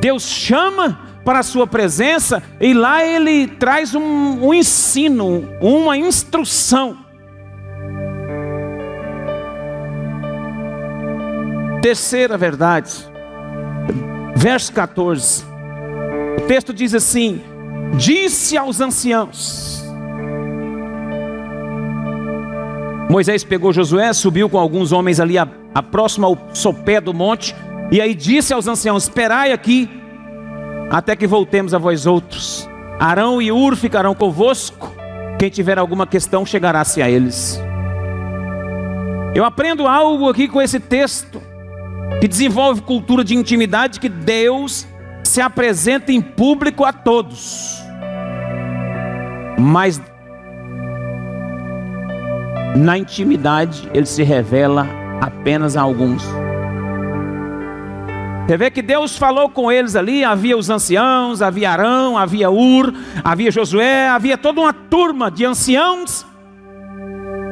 Deus 0.01 0.23
chama 0.23 0.99
para 1.23 1.39
a 1.39 1.43
sua 1.43 1.67
presença 1.67 2.41
e 2.59 2.73
lá 2.73 3.03
ele 3.03 3.47
traz 3.47 3.93
um, 3.93 4.47
um 4.47 4.53
ensino, 4.53 5.47
uma 5.61 5.97
instrução. 5.97 6.97
Terceira 11.81 12.37
verdade, 12.37 12.91
verso 14.35 14.73
14. 14.73 15.45
O 16.37 16.41
texto 16.47 16.73
diz 16.73 16.93
assim: 16.93 17.41
Disse 17.95 18.57
aos 18.57 18.81
anciãos, 18.81 19.83
Moisés 23.09 23.43
pegou 23.43 23.71
Josué, 23.71 24.11
subiu 24.11 24.49
com 24.49 24.57
alguns 24.57 24.91
homens 24.91 25.19
ali 25.19 25.37
a, 25.37 25.47
a 25.73 25.81
próximo 25.81 26.25
ao 26.25 26.37
sopé 26.53 26.99
do 26.99 27.13
monte, 27.13 27.55
e 27.91 28.01
aí 28.01 28.13
disse 28.13 28.53
aos 28.53 28.67
anciãos: 28.67 29.03
Esperai 29.03 29.51
aqui, 29.51 29.89
até 30.89 31.15
que 31.15 31.27
voltemos 31.27 31.73
a 31.73 31.77
vós 31.77 32.05
outros. 32.05 32.67
Arão 32.99 33.41
e 33.41 33.51
Ur 33.51 33.75
ficarão 33.75 34.15
convosco. 34.15 34.91
Quem 35.37 35.49
tiver 35.49 35.77
alguma 35.77 36.07
questão 36.07 36.45
chegará-se 36.45 37.01
a 37.01 37.09
eles. 37.09 37.61
Eu 39.35 39.45
aprendo 39.45 39.87
algo 39.87 40.29
aqui 40.29 40.47
com 40.47 40.59
esse 40.59 40.79
texto, 40.79 41.39
que 42.19 42.27
desenvolve 42.27 42.81
cultura 42.81 43.23
de 43.23 43.35
intimidade, 43.35 43.99
que 43.99 44.09
Deus 44.09 44.87
se 45.23 45.41
apresenta 45.41 46.11
em 46.11 46.21
público 46.21 46.83
a 46.83 46.93
todos, 46.93 47.81
mas 49.59 50.01
na 52.75 52.97
intimidade, 52.97 53.89
ele 53.93 54.05
se 54.05 54.23
revela 54.23 54.87
apenas 55.21 55.75
a 55.75 55.81
alguns. 55.81 56.23
Você 58.47 58.55
vê 58.55 58.71
que 58.71 58.81
Deus 58.81 59.17
falou 59.17 59.49
com 59.49 59.69
eles 59.69 59.95
ali, 59.95 60.23
havia 60.23 60.57
os 60.57 60.69
anciãos, 60.69 61.41
havia 61.41 61.71
Arão, 61.71 62.17
havia 62.17 62.49
Ur, 62.49 62.93
havia 63.23 63.51
Josué, 63.51 64.07
havia 64.07 64.37
toda 64.37 64.61
uma 64.61 64.71
turma 64.71 65.29
de 65.29 65.43
anciãos, 65.43 66.25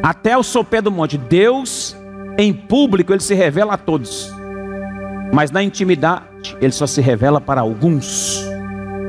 até 0.01 0.37
o 0.37 0.43
sopé 0.43 0.81
do 0.81 0.91
monte. 0.91 1.17
Deus, 1.17 1.97
em 2.37 2.53
público, 2.53 3.11
ele 3.11 3.19
se 3.19 3.33
revela 3.33 3.73
a 3.73 3.77
todos, 3.77 4.33
mas 5.35 5.51
na 5.51 5.61
intimidade, 5.61 6.55
ele 6.61 6.71
só 6.71 6.87
se 6.87 7.01
revela 7.01 7.41
para 7.41 7.59
alguns 7.59 8.41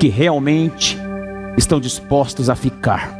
que 0.00 0.08
realmente 0.08 0.98
estão 1.56 1.78
dispostos 1.78 2.50
a 2.50 2.56
ficar. 2.56 3.16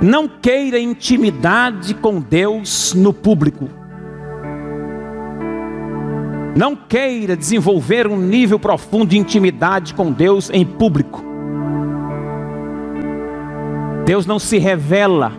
Não 0.00 0.26
queira 0.26 0.78
intimidade 0.78 1.92
com 1.92 2.20
Deus 2.20 2.94
no 2.94 3.12
público. 3.12 3.68
Não 6.56 6.74
queira 6.74 7.36
desenvolver 7.36 8.06
um 8.06 8.16
nível 8.16 8.58
profundo 8.58 9.08
de 9.08 9.18
intimidade 9.18 9.92
com 9.92 10.10
Deus 10.10 10.48
em 10.48 10.64
público. 10.64 11.22
Deus 14.06 14.24
não 14.24 14.38
se 14.38 14.56
revela 14.56 15.34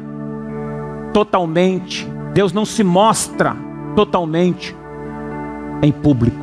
totalmente, 1.11 2.07
Deus 2.35 2.53
não 2.53 2.65
se 2.65 2.83
mostra 2.83 3.57
totalmente 3.95 4.77
em 5.81 5.91
público. 5.91 6.37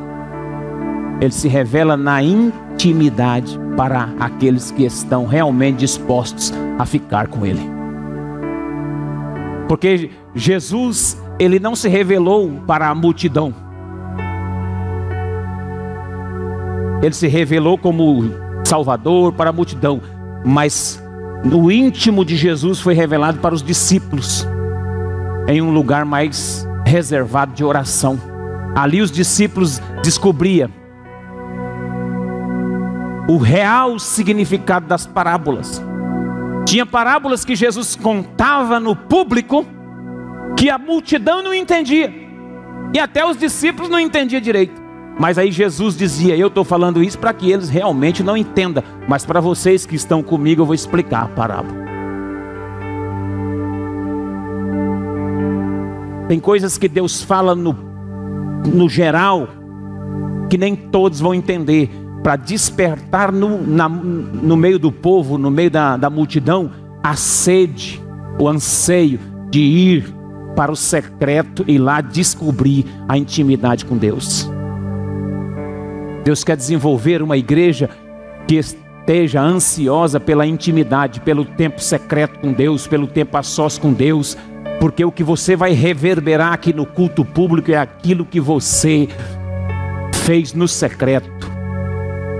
Ele 1.19 1.31
se 1.31 1.47
revela 1.47 1.97
na 1.97 2.21
intimidade 2.21 3.59
para 3.75 4.09
aqueles 4.19 4.71
que 4.71 4.83
estão 4.83 5.25
realmente 5.25 5.77
dispostos 5.77 6.53
a 6.77 6.85
ficar 6.85 7.27
com 7.27 7.45
Ele. 7.45 7.77
Porque 9.67 10.09
Jesus, 10.33 11.21
ele 11.39 11.59
não 11.59 11.75
se 11.75 11.89
revelou 11.89 12.51
para 12.65 12.87
a 12.87 12.95
multidão. 12.95 13.53
Ele 17.01 17.13
se 17.13 17.27
revelou 17.27 17.77
como 17.77 18.31
Salvador 18.63 19.33
para 19.33 19.49
a 19.49 19.53
multidão, 19.53 20.01
mas 20.45 21.03
no 21.43 21.71
íntimo 21.71 22.25
de 22.25 22.35
Jesus 22.35 22.79
foi 22.79 22.93
revelado 22.93 23.39
para 23.39 23.53
os 23.53 23.61
discípulos, 23.61 24.47
em 25.47 25.61
um 25.61 25.71
lugar 25.71 26.05
mais 26.05 26.67
reservado 26.85 27.53
de 27.53 27.63
oração. 27.63 28.36
Ali 28.75 29.01
os 29.01 29.11
discípulos 29.11 29.81
descobriam 30.03 30.69
o 33.27 33.37
real 33.37 33.99
significado 33.99 34.87
das 34.87 35.05
parábolas. 35.05 35.81
Tinha 36.65 36.85
parábolas 36.85 37.43
que 37.43 37.55
Jesus 37.55 37.95
contava 37.95 38.79
no 38.79 38.95
público 38.95 39.65
que 40.55 40.69
a 40.69 40.77
multidão 40.77 41.43
não 41.43 41.53
entendia. 41.53 42.13
E 42.93 42.99
até 42.99 43.25
os 43.25 43.37
discípulos 43.37 43.89
não 43.89 43.99
entendiam 43.99 44.41
direito. 44.41 44.81
Mas 45.19 45.37
aí 45.37 45.51
Jesus 45.51 45.97
dizia: 45.97 46.37
Eu 46.37 46.47
estou 46.47 46.63
falando 46.63 47.03
isso 47.03 47.17
para 47.17 47.33
que 47.33 47.51
eles 47.51 47.69
realmente 47.69 48.23
não 48.23 48.37
entendam. 48.37 48.83
Mas 49.07 49.25
para 49.25 49.41
vocês 49.41 49.85
que 49.85 49.95
estão 49.95 50.23
comigo, 50.23 50.61
eu 50.61 50.65
vou 50.65 50.75
explicar 50.75 51.23
a 51.23 51.27
parábola. 51.27 51.87
Tem 56.27 56.39
coisas 56.39 56.77
que 56.77 56.89
Deus 56.89 57.21
fala 57.21 57.55
no, 57.55 57.73
no 58.65 58.89
geral 58.89 59.47
que 60.49 60.57
nem 60.57 60.75
todos 60.75 61.19
vão 61.19 61.33
entender 61.33 61.89
para 62.23 62.35
despertar 62.35 63.31
no, 63.31 63.65
na, 63.65 63.87
no 63.87 64.57
meio 64.57 64.79
do 64.79 64.91
povo, 64.91 65.37
no 65.37 65.51
meio 65.51 65.71
da, 65.71 65.97
da 65.97 66.09
multidão, 66.09 66.71
a 67.03 67.15
sede, 67.15 68.01
o 68.39 68.47
anseio 68.47 69.19
de 69.49 69.59
ir 69.59 70.13
para 70.55 70.71
o 70.71 70.75
secreto 70.75 71.63
e 71.67 71.77
lá 71.77 72.01
descobrir 72.01 72.85
a 73.07 73.17
intimidade 73.17 73.85
com 73.85 73.95
Deus. 73.95 74.49
Deus 76.23 76.43
quer 76.43 76.57
desenvolver 76.57 77.21
uma 77.21 77.37
igreja 77.37 77.89
que 78.47 78.59
esteja 79.07 79.41
ansiosa 79.41 80.19
pela 80.19 80.45
intimidade, 80.45 81.21
pelo 81.21 81.45
tempo 81.45 81.79
secreto 81.79 82.39
com 82.39 82.51
Deus, 82.51 82.87
pelo 82.87 83.07
tempo 83.07 83.37
a 83.37 83.41
sós 83.41 83.77
com 83.77 83.93
Deus, 83.93 84.37
porque 84.81 85.05
o 85.05 85.13
que 85.13 85.23
você 85.23 85.55
vai 85.55 85.71
reverberar 85.71 86.51
aqui 86.51 86.73
no 86.73 86.85
culto 86.85 87.23
público 87.23 87.71
é 87.71 87.77
aquilo 87.77 88.25
que 88.25 88.41
você 88.41 89.07
fez 90.25 90.51
no 90.51 90.67
secreto. 90.67 91.49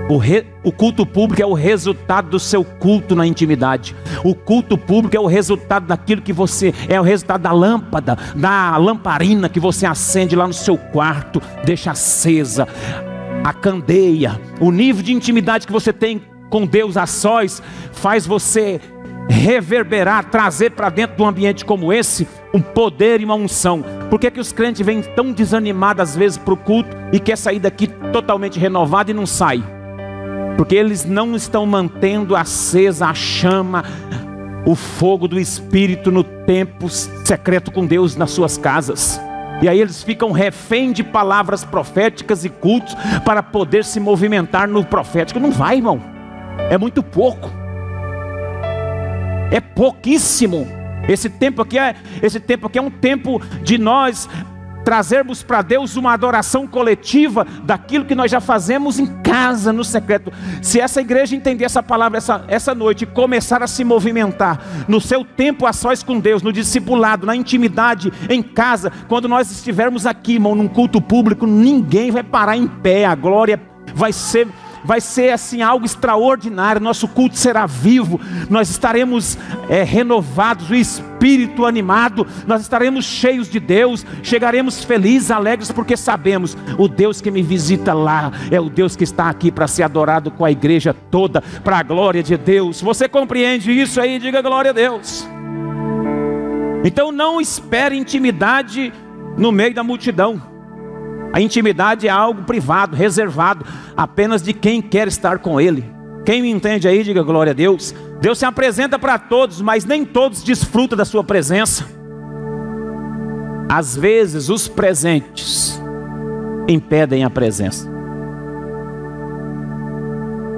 O, 0.10 0.18
re, 0.18 0.46
o, 0.62 0.70
culto 0.70 1.06
público 1.06 1.42
é 1.42 1.46
o 1.46 1.54
resultado 1.54 2.30
do 2.32 2.40
seu 2.40 2.66
culto 2.66 3.16
na 3.16 3.26
intimidade. 3.26 3.96
O 4.22 4.36
culto 4.36 4.78
público 4.78 5.16
é 5.16 5.20
o 5.22 5.26
resultado 5.26 5.88
daquilo 5.88 6.22
que 6.22 6.34
você 6.34 6.74
é 6.90 7.00
o 7.00 7.04
resultado 7.04 7.44
da 7.44 7.52
lâmpada, 7.54 8.18
da 8.36 8.76
lamparina 8.76 9.48
que 9.48 9.60
você 9.60 9.86
acende 9.86 10.36
lá 10.36 10.46
no 10.46 10.54
seu 10.54 10.78
quarto, 10.78 11.41
deixa 11.63 11.91
acesa, 11.91 12.68
a 13.41 13.54
candeia, 13.54 14.39
o 14.60 14.70
nível 14.70 15.02
de 15.02 15.13
intimidade 15.13 15.65
que 15.65 15.74
você 15.74 15.94
tem 15.94 16.22
com 16.50 16.66
Deus 16.66 16.98
a 16.98 17.06
sós 17.06 17.62
faz 17.92 18.26
você 18.26 18.80
reverberar, 19.30 20.30
trazer 20.30 20.72
para 20.72 20.90
dentro 20.90 21.18
de 21.18 21.22
um 21.22 21.28
ambiente 21.28 21.66
como 21.66 21.92
esse 21.92 22.28
um 22.54 22.62
poder 22.62 23.20
e 23.20 23.26
uma 23.26 23.36
unção. 23.36 23.84
Por 24.10 24.20
que, 24.20 24.32
que 24.32 24.40
os 24.40 24.52
crentes 24.52 24.86
vêm 24.86 25.02
tão 25.02 25.32
desanimados 25.32 26.02
às 26.02 26.16
vezes 26.16 26.38
para 26.38 26.54
o 26.54 26.58
culto 26.58 26.96
e 27.12 27.20
quer 27.20 27.38
sair 27.38 27.60
daqui 27.60 27.88
totalmente 27.88 28.58
renovado 28.58 29.12
e 29.12 29.14
não 29.14 29.26
sai? 29.26 29.78
porque 30.58 30.76
eles 30.76 31.06
não 31.06 31.36
estão 31.36 31.66
mantendo 31.66 32.36
acesa 32.36 33.06
a 33.06 33.14
chama, 33.14 33.84
o 34.66 34.76
fogo 34.76 35.28
do 35.28 35.40
Espírito 35.40 36.12
no 36.12 36.24
tempo 36.24 36.90
secreto 36.90 37.72
com 37.72 37.86
Deus 37.86 38.16
nas 38.16 38.32
suas 38.32 38.58
casas. 38.58 39.22
E 39.62 39.70
aí 39.70 39.80
eles 39.80 40.04
ficam 40.04 40.32
refém 40.32 40.92
de 40.92 41.04
palavras 41.04 41.64
proféticas 41.64 42.44
e 42.44 42.50
cultos 42.50 42.96
para 43.24 43.42
poder 43.42 43.86
se 43.86 44.00
movimentar 44.00 44.68
no 44.68 44.84
profético. 44.84 45.40
Não 45.40 45.52
vai, 45.52 45.78
irmão. 45.78 46.16
É 46.70 46.78
muito 46.78 47.02
pouco. 47.02 47.50
É 49.52 49.60
pouquíssimo. 49.60 50.67
Esse 51.08 51.30
tempo 51.30 51.62
aqui 51.62 51.80
é, 51.80 51.96
esse 52.22 52.39
tempo 52.39 52.67
aqui 52.67 52.78
é 52.78 52.82
um 52.82 52.89
tempo 52.89 53.41
de 53.63 53.78
nós 53.78 54.28
trazermos 54.88 55.43
para 55.43 55.62
Deus 55.62 55.98
uma 55.98 56.13
adoração 56.13 56.65
coletiva 56.65 57.46
daquilo 57.63 58.06
que 58.06 58.15
nós 58.15 58.32
já 58.32 58.39
fazemos 58.39 58.98
em 58.98 59.06
casa, 59.22 59.74
no 59.74 59.84
secreto. 59.84 60.32
Se 60.62 60.80
essa 60.80 61.02
igreja 61.02 61.36
entender 61.36 61.65
essa 61.65 61.84
palavra 61.84 62.17
essa, 62.17 62.46
essa 62.48 62.74
noite 62.74 63.02
e 63.02 63.06
começar 63.06 63.62
a 63.62 63.67
se 63.67 63.84
movimentar 63.84 64.86
no 64.88 65.02
seu 65.02 65.26
tempo 65.26 65.65
a 65.65 65.74
sós 65.74 66.04
com 66.04 66.17
Deus, 66.22 66.41
no 66.41 66.54
discipulado, 66.54 67.26
na 67.26 67.36
intimidade, 67.36 68.13
em 68.30 68.41
casa, 68.41 68.89
quando 69.10 69.28
nós 69.28 69.52
estivermos 69.52 70.06
aqui, 70.06 70.36
irmão, 70.36 70.56
num 70.56 70.70
culto 70.70 71.02
público, 71.02 71.46
ninguém 71.46 72.10
vai 72.10 72.24
parar 72.24 72.56
em 72.56 72.65
pé, 72.65 73.04
a 73.04 73.13
glória 73.13 73.62
vai 73.93 74.13
ser 74.13 74.48
vai 74.84 75.02
ser 75.02 75.32
assim 75.32 75.62
algo 75.62 75.86
extraordinário. 75.86 76.82
Nosso 76.82 77.08
culto 77.08 77.38
será 77.38 77.66
vivo, 77.66 78.20
nós 78.50 78.70
estaremos 78.70 79.38
é, 79.70 79.84
renovados, 79.84 80.70
o 80.70 80.76
espírito 80.76 81.66
animado, 81.66 82.26
nós 82.46 82.62
estaremos 82.62 83.06
cheios 83.06 83.50
de 83.50 83.60
Deus, 83.60 84.06
chegaremos 84.24 84.84
felizes, 84.84 85.32
alegres, 85.32 85.72
porque 85.72 85.98
sabemos 85.98 86.58
o 86.78 86.88
Deus 86.88 87.22
que 87.22 87.32
me 87.32 87.42
visita 87.42 87.94
lá 87.94 88.32
é 88.52 88.60
o 88.60 88.70
Deus 88.70 88.96
que 88.96 89.04
está 89.04 89.30
aqui 89.30 89.52
para 89.52 89.68
ser 89.68 89.84
adorado 89.84 90.32
com 90.32 90.46
a 90.46 90.52
igreja 90.52 90.94
toda, 90.94 91.42
para 91.63 91.80
a 91.80 91.84
glória 91.84 92.24
de 92.24 92.38
Deus. 92.38 92.82
Você 92.82 93.08
compreende 93.08 93.72
isso 93.72 94.00
aí? 94.00 94.20
Diga 94.20 94.42
glória 94.42 94.72
a 94.72 94.74
Deus. 94.74 95.28
Então 96.84 97.12
não 97.12 97.42
espere 97.42 97.98
intimidade 97.98 98.94
no 99.38 99.52
meio 99.52 99.74
da 99.74 99.84
multidão. 99.84 100.57
A 101.34 101.42
intimidade 101.42 102.08
é 102.08 102.10
algo 102.10 102.44
privado, 102.44 102.96
reservado 102.96 103.66
apenas 103.96 104.42
de 104.42 104.54
quem 104.54 104.82
quer 104.82 105.08
estar 105.08 105.40
com 105.40 105.60
Ele. 105.60 105.86
Quem 106.26 106.42
me 106.42 106.50
entende 106.50 106.88
aí, 106.88 107.04
diga 107.04 107.24
glória 107.24 107.52
a 107.52 107.56
Deus. 107.56 107.94
Deus 108.20 108.38
se 108.40 108.46
apresenta 108.46 108.98
para 108.98 109.18
todos, 109.18 109.62
mas 109.62 109.86
nem 109.86 110.04
todos 110.04 110.44
desfrutam 110.44 110.98
da 110.98 111.06
Sua 111.06 111.24
presença. 111.24 111.86
Às 113.70 113.96
vezes, 113.96 114.50
os 114.50 114.68
presentes 114.68 115.82
impedem 116.68 117.24
a 117.24 117.30
presença. 117.30 117.90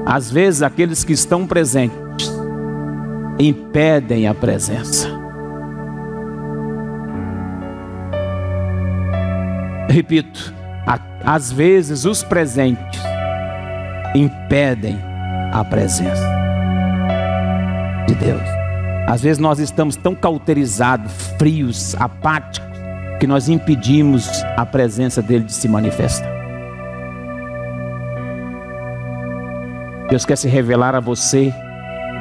Às 0.05 0.32
vezes, 0.32 0.62
aqueles 0.63 1.03
que 1.03 1.13
estão 1.13 1.45
presentes 1.45 2.32
impedem 3.39 4.27
a 4.27 4.34
presença. 4.34 5.08
Repito, 9.89 10.53
às 11.23 11.51
vezes 11.51 12.05
os 12.05 12.23
presentes 12.23 13.01
impedem 14.15 14.97
a 15.51 15.63
presença 15.63 16.27
de 18.08 18.15
Deus. 18.15 18.41
Às 19.08 19.21
vezes 19.21 19.39
nós 19.39 19.60
estamos 19.60 19.95
tão 19.95 20.15
cauterizados, 20.15 21.12
frios, 21.38 21.95
apáticos, 21.95 22.69
que 23.19 23.27
nós 23.27 23.49
impedimos 23.49 24.43
a 24.55 24.65
presença 24.65 25.21
dele 25.21 25.43
de 25.43 25.53
se 25.53 25.67
manifestar. 25.67 26.29
Deus 30.10 30.25
quer 30.25 30.38
se 30.38 30.47
revelar 30.47 30.95
a 30.95 30.99
você 30.99 31.53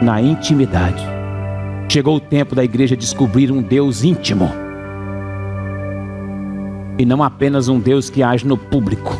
na 0.02 0.20
intimidade. 0.20 1.02
Chegou 1.88 2.16
o 2.16 2.20
tempo 2.20 2.54
da 2.54 2.64
igreja 2.64 2.96
descobrir 2.96 3.50
um 3.50 3.62
Deus 3.62 4.04
íntimo 4.04 4.67
e 6.98 7.06
não 7.06 7.22
apenas 7.22 7.68
um 7.68 7.78
Deus 7.78 8.10
que 8.10 8.22
age 8.22 8.44
no 8.44 8.58
público. 8.58 9.16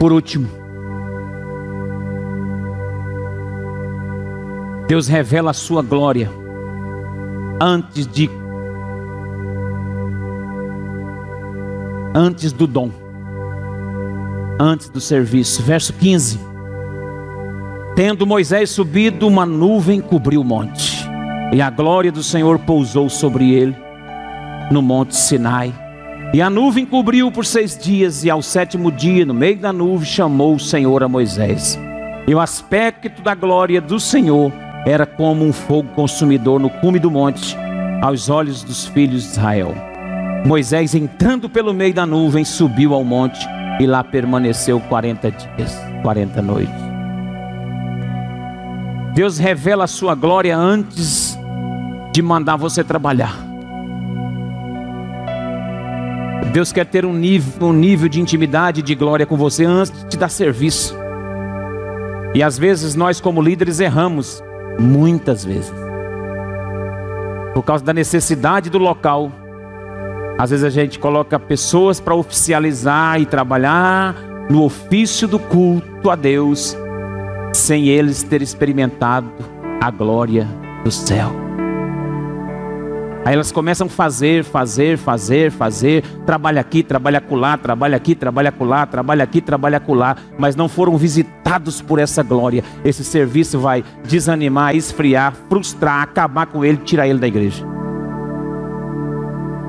Por 0.00 0.12
último, 0.12 0.48
Deus 4.88 5.06
revela 5.06 5.50
a 5.50 5.54
sua 5.54 5.82
glória 5.82 6.30
antes 7.60 8.06
de 8.06 8.30
antes 12.14 12.52
do 12.52 12.66
dom, 12.66 12.90
antes 14.58 14.88
do 14.88 15.00
serviço. 15.00 15.62
Verso 15.62 15.92
15. 15.92 16.40
Tendo 17.94 18.26
Moisés 18.26 18.70
subido, 18.70 19.26
uma 19.26 19.44
nuvem 19.44 20.00
cobriu 20.00 20.40
o 20.40 20.44
monte, 20.44 21.06
e 21.52 21.60
a 21.60 21.68
glória 21.68 22.10
do 22.10 22.22
Senhor 22.22 22.58
pousou 22.60 23.10
sobre 23.10 23.52
ele 23.52 23.87
no 24.70 24.82
monte 24.82 25.16
Sinai. 25.16 25.72
E 26.32 26.42
a 26.42 26.50
nuvem 26.50 26.84
cobriu 26.84 27.32
por 27.32 27.46
seis 27.46 27.76
dias, 27.76 28.22
e 28.24 28.30
ao 28.30 28.42
sétimo 28.42 28.92
dia, 28.92 29.24
no 29.24 29.32
meio 29.32 29.58
da 29.58 29.72
nuvem, 29.72 30.06
chamou 30.06 30.54
o 30.54 30.60
Senhor 30.60 31.02
a 31.02 31.08
Moisés. 31.08 31.78
E 32.26 32.34
o 32.34 32.40
aspecto 32.40 33.22
da 33.22 33.34
glória 33.34 33.80
do 33.80 33.98
Senhor 33.98 34.52
era 34.84 35.06
como 35.06 35.44
um 35.44 35.52
fogo 35.52 35.88
consumidor 35.94 36.60
no 36.60 36.68
cume 36.68 36.98
do 36.98 37.10
monte, 37.10 37.56
aos 38.02 38.28
olhos 38.28 38.62
dos 38.62 38.86
filhos 38.86 39.22
de 39.22 39.30
Israel. 39.30 39.74
Moisés, 40.44 40.94
entrando 40.94 41.48
pelo 41.48 41.72
meio 41.72 41.94
da 41.94 42.04
nuvem, 42.04 42.44
subiu 42.44 42.94
ao 42.94 43.02
monte 43.02 43.46
e 43.80 43.86
lá 43.86 44.04
permaneceu 44.04 44.80
40 44.80 45.30
dias, 45.30 45.80
40 46.02 46.42
noites. 46.42 46.88
Deus 49.14 49.38
revela 49.38 49.84
a 49.84 49.88
sua 49.88 50.14
glória 50.14 50.56
antes 50.56 51.38
de 52.12 52.22
mandar 52.22 52.56
você 52.56 52.84
trabalhar. 52.84 53.47
Deus 56.52 56.72
quer 56.72 56.86
ter 56.86 57.04
um 57.04 57.12
nível, 57.12 57.68
um 57.68 57.72
nível 57.72 58.08
de 58.08 58.20
intimidade, 58.20 58.82
de 58.82 58.94
glória 58.94 59.26
com 59.26 59.36
você 59.36 59.64
antes 59.64 59.92
de 60.08 60.16
dar 60.16 60.28
serviço. 60.28 60.96
E 62.34 62.42
às 62.42 62.58
vezes 62.58 62.94
nós, 62.94 63.20
como 63.20 63.42
líderes, 63.42 63.80
erramos, 63.80 64.42
muitas 64.78 65.44
vezes, 65.44 65.72
por 67.54 67.62
causa 67.62 67.84
da 67.84 67.92
necessidade 67.92 68.70
do 68.70 68.78
local. 68.78 69.32
Às 70.38 70.50
vezes 70.50 70.64
a 70.64 70.70
gente 70.70 70.98
coloca 70.98 71.38
pessoas 71.38 71.98
para 72.00 72.14
oficializar 72.14 73.20
e 73.20 73.26
trabalhar 73.26 74.14
no 74.48 74.64
ofício 74.64 75.26
do 75.26 75.38
culto 75.38 76.10
a 76.10 76.16
Deus, 76.16 76.76
sem 77.52 77.88
eles 77.88 78.22
ter 78.22 78.40
experimentado 78.40 79.30
a 79.80 79.90
glória 79.90 80.46
do 80.84 80.90
céu. 80.90 81.47
Aí 83.28 83.34
elas 83.34 83.52
começam 83.52 83.88
a 83.88 83.90
fazer, 83.90 84.42
fazer, 84.42 84.96
fazer, 84.96 85.50
fazer, 85.50 86.02
trabalha 86.24 86.62
aqui, 86.62 86.82
trabalha 86.82 87.18
acolá, 87.18 87.58
trabalha 87.58 87.94
aqui, 87.94 88.14
trabalha 88.14 88.48
acolá, 88.48 88.86
trabalha 88.86 89.22
aqui, 89.22 89.42
trabalha 89.42 89.76
acolá, 89.76 90.16
mas 90.38 90.56
não 90.56 90.66
foram 90.66 90.96
visitados 90.96 91.82
por 91.82 91.98
essa 91.98 92.22
glória. 92.22 92.64
Esse 92.82 93.04
serviço 93.04 93.58
vai 93.58 93.84
desanimar, 94.02 94.74
esfriar, 94.74 95.34
frustrar, 95.46 96.04
acabar 96.04 96.46
com 96.46 96.64
ele, 96.64 96.78
tirar 96.78 97.06
ele 97.06 97.18
da 97.18 97.28
igreja. 97.28 97.66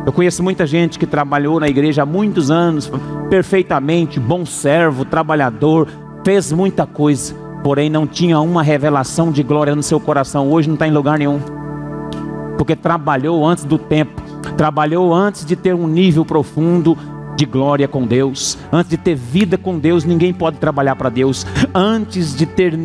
Eu 0.06 0.14
conheço 0.14 0.42
muita 0.42 0.66
gente 0.66 0.98
que 0.98 1.06
trabalhou 1.06 1.60
na 1.60 1.68
igreja 1.68 2.04
há 2.04 2.06
muitos 2.06 2.50
anos, 2.50 2.90
perfeitamente, 3.30 4.22
bom 4.22 4.46
servo, 4.46 5.04
trabalhador, 5.04 5.90
fez 6.24 6.50
muita 6.54 6.88
coisa, 6.88 7.36
porém 7.62 7.90
não 7.90 8.08
tinha 8.08 8.40
uma 8.40 8.64
revelação 8.64 9.34
de 9.34 9.44
glória 9.44 9.76
no 9.76 9.84
seu 9.84 10.00
coração. 10.00 10.50
Hoje 10.50 10.70
não 10.70 10.76
está 10.76 10.88
em 10.88 10.92
lugar 10.92 11.20
nenhum, 11.20 11.42
porque 12.60 12.76
trabalhou 12.76 13.48
antes 13.48 13.64
do 13.64 13.78
tempo, 13.78 14.22
trabalhou 14.58 15.14
antes 15.14 15.46
de 15.46 15.56
ter 15.56 15.74
um 15.74 15.88
nível 15.88 16.26
profundo 16.26 16.98
de 17.38 17.46
glória 17.46 17.88
com 17.88 18.06
Deus, 18.06 18.58
antes 18.70 18.90
de 18.90 18.98
ter 18.98 19.16
vida 19.16 19.58
com 19.58 19.80
Deus, 19.80 20.04
ninguém 20.04 20.34
pode 20.34 20.58
trabalhar 20.58 20.98
para 20.98 21.08
Deus, 21.08 21.48
antes 21.74 22.36
de 22.36 22.46
ter 22.46 22.78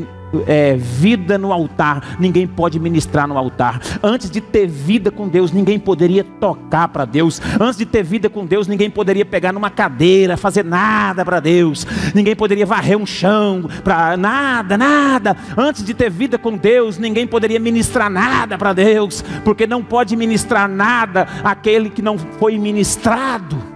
é, 0.46 0.76
vida 0.76 1.38
no 1.38 1.52
altar, 1.52 2.16
ninguém 2.18 2.46
pode 2.46 2.78
ministrar 2.80 3.28
no 3.28 3.36
altar. 3.38 3.80
Antes 4.02 4.30
de 4.30 4.40
ter 4.40 4.66
vida 4.66 5.10
com 5.10 5.28
Deus, 5.28 5.52
ninguém 5.52 5.78
poderia 5.78 6.24
tocar 6.24 6.88
para 6.88 7.04
Deus. 7.04 7.40
Antes 7.60 7.76
de 7.76 7.86
ter 7.86 8.02
vida 8.02 8.28
com 8.28 8.46
Deus, 8.46 8.66
ninguém 8.66 8.90
poderia 8.90 9.24
pegar 9.24 9.52
numa 9.52 9.70
cadeira, 9.70 10.36
fazer 10.36 10.64
nada 10.64 11.24
para 11.24 11.40
Deus. 11.40 11.86
Ninguém 12.14 12.34
poderia 12.34 12.66
varrer 12.66 12.96
um 12.96 13.06
chão 13.06 13.68
para 13.82 14.16
nada, 14.16 14.76
nada. 14.76 15.36
Antes 15.56 15.84
de 15.84 15.94
ter 15.94 16.10
vida 16.10 16.38
com 16.38 16.56
Deus, 16.56 16.98
ninguém 16.98 17.26
poderia 17.26 17.60
ministrar 17.60 18.10
nada 18.10 18.56
para 18.56 18.72
Deus, 18.72 19.24
porque 19.44 19.66
não 19.66 19.82
pode 19.82 20.16
ministrar 20.16 20.68
nada 20.68 21.26
aquele 21.42 21.90
que 21.90 22.02
não 22.02 22.18
foi 22.18 22.58
ministrado. 22.58 23.74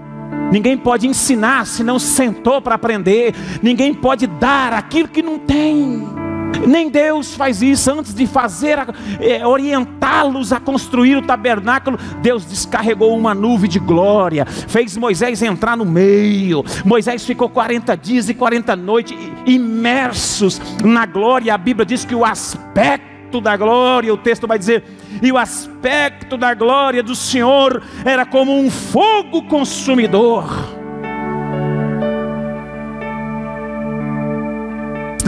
Ninguém 0.51 0.79
pode 0.79 1.07
ensinar 1.07 1.67
se 1.67 1.83
não 1.83 1.99
sentou 1.99 2.61
para 2.61 2.75
aprender. 2.75 3.35
Ninguém 3.63 3.93
pode 3.93 4.27
dar 4.27 4.73
aquilo 4.73 5.09
que 5.09 5.23
não 5.23 5.39
tem. 5.39 6.28
Nem 6.67 6.91
Deus 6.91 7.35
faz 7.35 7.63
isso 7.63 7.91
antes 7.91 8.15
de 8.15 8.27
fazer, 8.27 8.79
é, 9.21 9.47
orientá-los 9.47 10.53
a 10.53 10.61
construir 10.61 11.17
o 11.17 11.23
tabernáculo. 11.23 11.99
Deus 12.21 12.45
descarregou 12.45 13.17
uma 13.17 13.35
nuvem 13.35 13.71
de 13.71 13.79
glória, 13.79 14.45
fez 14.45 14.97
Moisés 14.97 15.43
entrar 15.43 15.77
no 15.77 15.85
meio. 15.85 16.65
Moisés 16.85 17.25
ficou 17.25 17.49
40 17.49 17.97
dias 17.97 18.29
e 18.29 18.35
40 18.35 18.77
noites 18.77 19.17
imersos 19.47 20.61
na 20.85 21.07
glória. 21.07 21.55
A 21.55 21.59
Bíblia 21.59 21.87
diz 21.87 22.05
que 22.05 22.15
o 22.15 22.25
aspecto 22.25 23.41
da 23.41 23.57
glória, 23.57 24.13
o 24.13 24.17
texto 24.17 24.47
vai 24.47 24.59
dizer, 24.59 24.85
e 25.23 25.31
o 25.31 25.37
aspecto 25.37 26.37
da 26.37 26.55
glória 26.55 27.03
do 27.03 27.15
Senhor 27.15 27.83
era 28.05 28.25
como 28.25 28.59
um 28.59 28.71
fogo 28.71 29.43
consumidor. 29.43 30.78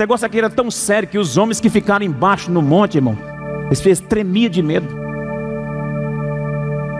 Negócio 0.00 0.26
aqui 0.26 0.38
era 0.38 0.50
tão 0.50 0.70
sério 0.70 1.08
que 1.08 1.18
os 1.18 1.36
homens 1.36 1.60
que 1.60 1.68
ficaram 1.68 2.04
embaixo 2.04 2.50
no 2.50 2.62
monte, 2.62 2.96
irmão, 2.96 3.16
eles 3.66 3.80
fez 3.80 4.00
tremia 4.00 4.48
de 4.48 4.62
medo. 4.62 4.88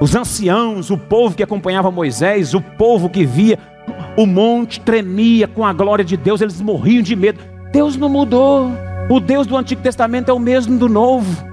Os 0.00 0.14
anciãos, 0.14 0.90
o 0.90 0.96
povo 0.96 1.34
que 1.34 1.42
acompanhava 1.42 1.90
Moisés, 1.90 2.54
o 2.54 2.60
povo 2.60 3.10
que 3.10 3.24
via 3.24 3.58
o 4.16 4.26
monte 4.26 4.80
tremia 4.80 5.48
com 5.48 5.64
a 5.64 5.72
glória 5.72 6.04
de 6.04 6.16
Deus, 6.16 6.40
eles 6.40 6.60
morriam 6.60 7.02
de 7.02 7.16
medo. 7.16 7.40
Deus 7.72 7.96
não 7.96 8.08
mudou. 8.08 8.70
O 9.10 9.18
Deus 9.18 9.46
do 9.46 9.56
Antigo 9.56 9.82
Testamento 9.82 10.30
é 10.30 10.32
o 10.32 10.38
mesmo 10.38 10.78
do 10.78 10.88
Novo. 10.88 11.44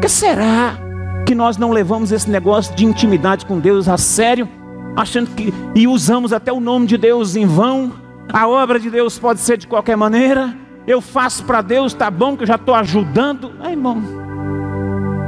que 0.00 0.08
será 0.08 0.78
que 1.26 1.34
nós 1.34 1.56
não 1.56 1.70
levamos 1.70 2.10
esse 2.10 2.28
negócio 2.28 2.74
de 2.74 2.84
intimidade 2.84 3.46
com 3.46 3.58
Deus 3.58 3.88
a 3.88 3.96
sério, 3.96 4.48
achando 4.96 5.30
que 5.30 5.52
e 5.74 5.86
usamos 5.86 6.32
até 6.32 6.52
o 6.52 6.60
nome 6.60 6.86
de 6.86 6.96
Deus 6.96 7.36
em 7.36 7.46
vão? 7.46 8.01
A 8.30 8.46
obra 8.46 8.78
de 8.78 8.90
Deus 8.90 9.18
pode 9.18 9.40
ser 9.40 9.56
de 9.56 9.66
qualquer 9.66 9.96
maneira. 9.96 10.54
Eu 10.86 11.00
faço 11.00 11.44
para 11.44 11.62
Deus, 11.62 11.94
tá 11.94 12.10
bom 12.10 12.36
que 12.36 12.42
eu 12.42 12.46
já 12.46 12.56
estou 12.56 12.74
ajudando. 12.74 13.52
Ai, 13.60 13.72
irmão, 13.72 14.02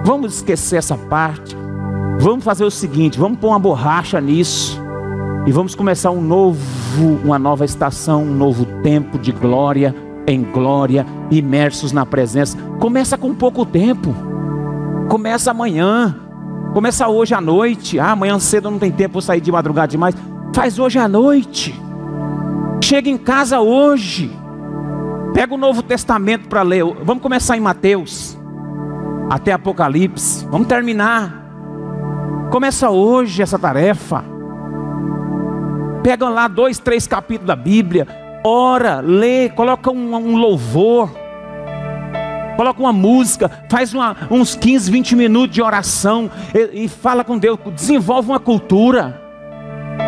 vamos 0.04 0.37
esquecer 0.37 0.76
essa 0.76 0.96
parte. 0.96 1.57
Vamos 2.18 2.44
fazer 2.44 2.64
o 2.64 2.70
seguinte: 2.70 3.18
vamos 3.18 3.38
pôr 3.38 3.48
uma 3.48 3.59
borracha 3.59 4.20
nisso 4.20 4.80
e 5.46 5.52
vamos 5.52 5.74
começar 5.74 6.11
um 6.11 6.20
novo, 6.20 6.61
uma 7.24 7.38
nova 7.38 7.64
estação, 7.64 8.22
um 8.22 8.35
novo 8.35 8.64
tempo 8.83 9.18
de 9.18 9.33
glória 9.33 9.94
em 10.26 10.42
glória, 10.42 11.07
imersos 11.30 11.92
na 11.92 12.07
presença. 12.07 12.57
Começa 12.80 13.16
com 13.16 13.35
pouco 13.35 13.64
tempo. 13.64 14.14
Começa 15.09 15.50
amanhã. 15.50 16.16
Começa 16.72 17.09
hoje 17.09 17.35
à 17.35 17.40
noite. 17.40 17.98
Ah, 17.98 18.12
amanhã 18.12 18.38
cedo 18.38 18.70
não 18.70 18.78
tem 18.78 18.90
tempo, 18.90 19.14
vou 19.14 19.22
sair 19.22 19.40
de 19.40 19.52
madrugada 19.52 19.88
demais. 19.88 20.14
Faz 20.54 20.78
hoje 20.78 20.98
à 20.98 21.09
noite. 21.09 21.74
Chega 22.85 23.09
em 23.09 23.16
casa 23.16 23.61
hoje. 23.61 24.31
Pega 25.33 25.55
o 25.55 25.57
Novo 25.57 25.83
Testamento 25.83 26.51
para 26.51 26.61
ler. 26.61 26.85
Vamos 27.03 27.23
começar 27.23 27.57
em 27.57 27.61
Mateus. 27.61 28.38
Até 29.31 29.53
Apocalipse. 29.53 30.47
Vamos 30.51 30.68
terminar. 30.68 31.35
Começa 32.51 32.90
hoje 32.90 33.40
essa 33.40 33.59
tarefa. 33.59 34.23
Pega 36.03 36.29
lá 36.29 36.47
dois, 36.47 36.79
três 36.79 37.07
capítulos 37.07 37.47
da 37.47 37.57
Bíblia. 37.57 38.07
Ora, 38.44 39.01
lê, 39.01 39.49
coloca 39.49 39.90
um, 39.90 40.14
um 40.14 40.37
louvor. 40.37 41.11
Coloca 42.55 42.79
uma 42.79 42.92
música, 42.92 43.51
faz 43.70 43.94
uma, 43.94 44.14
uns 44.31 44.55
15, 44.55 44.90
20 44.90 45.16
minutos 45.16 45.55
de 45.55 45.62
oração 45.62 46.31
e, 46.55 46.85
e 46.85 46.88
fala 46.88 47.25
com 47.25 47.38
Deus, 47.38 47.59
desenvolve 47.75 48.29
uma 48.29 48.38
cultura. 48.38 49.24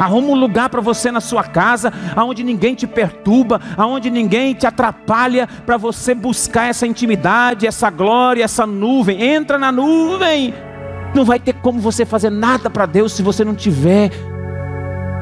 Arruma 0.01 0.29
um 0.29 0.35
lugar 0.35 0.69
para 0.69 0.81
você 0.81 1.11
na 1.11 1.21
sua 1.21 1.43
casa, 1.43 1.93
aonde 2.15 2.45
ninguém 2.45 2.75
te 2.75 2.87
perturba, 2.87 3.61
aonde 3.77 4.11
ninguém 4.11 4.53
te 4.53 4.67
atrapalha, 4.67 5.49
para 5.65 5.77
você 5.79 6.15
buscar 6.15 6.69
essa 6.69 6.87
intimidade, 6.87 7.67
essa 7.67 7.89
glória, 7.89 8.45
essa 8.45 8.67
nuvem. 8.67 9.23
Entra 9.23 9.59
na 9.59 9.73
nuvem. 9.73 10.53
Não 11.15 11.25
vai 11.25 11.39
ter 11.39 11.55
como 11.55 11.81
você 11.81 12.05
fazer 12.05 12.31
nada 12.31 12.69
para 12.69 12.85
Deus 12.85 13.13
se 13.13 13.23
você 13.23 13.43
não 13.43 13.55
tiver 13.55 14.11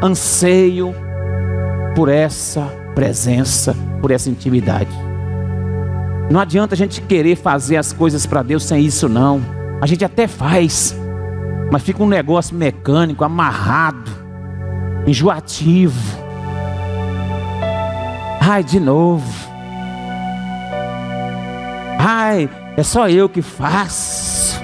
anseio 0.03 0.93
por 1.95 2.09
essa 2.09 2.63
presença, 2.97 3.77
por 4.01 4.11
essa 4.11 4.29
intimidade. 4.29 4.91
Não 6.29 6.41
adianta 6.41 6.75
a 6.75 6.77
gente 6.77 7.01
querer 7.01 7.37
fazer 7.37 7.77
as 7.77 7.93
coisas 7.93 8.27
para 8.27 8.43
Deus 8.43 8.65
sem 8.65 8.85
isso, 8.85 9.09
não. 9.09 9.41
A 9.81 9.87
gente 9.87 10.05
até 10.05 10.27
faz, 10.27 10.97
mas 11.71 11.83
fica 11.83 12.03
um 12.03 12.09
negócio 12.09 12.57
mecânico, 12.57 13.23
amarrado 13.23 14.24
enjoativo. 15.07 16.25
Ai, 18.41 18.63
de 18.63 18.79
novo. 18.79 19.33
Ai, 21.99 22.49
é 22.77 22.83
só 22.83 23.09
eu 23.09 23.29
que 23.29 23.41
faço. 23.41 24.61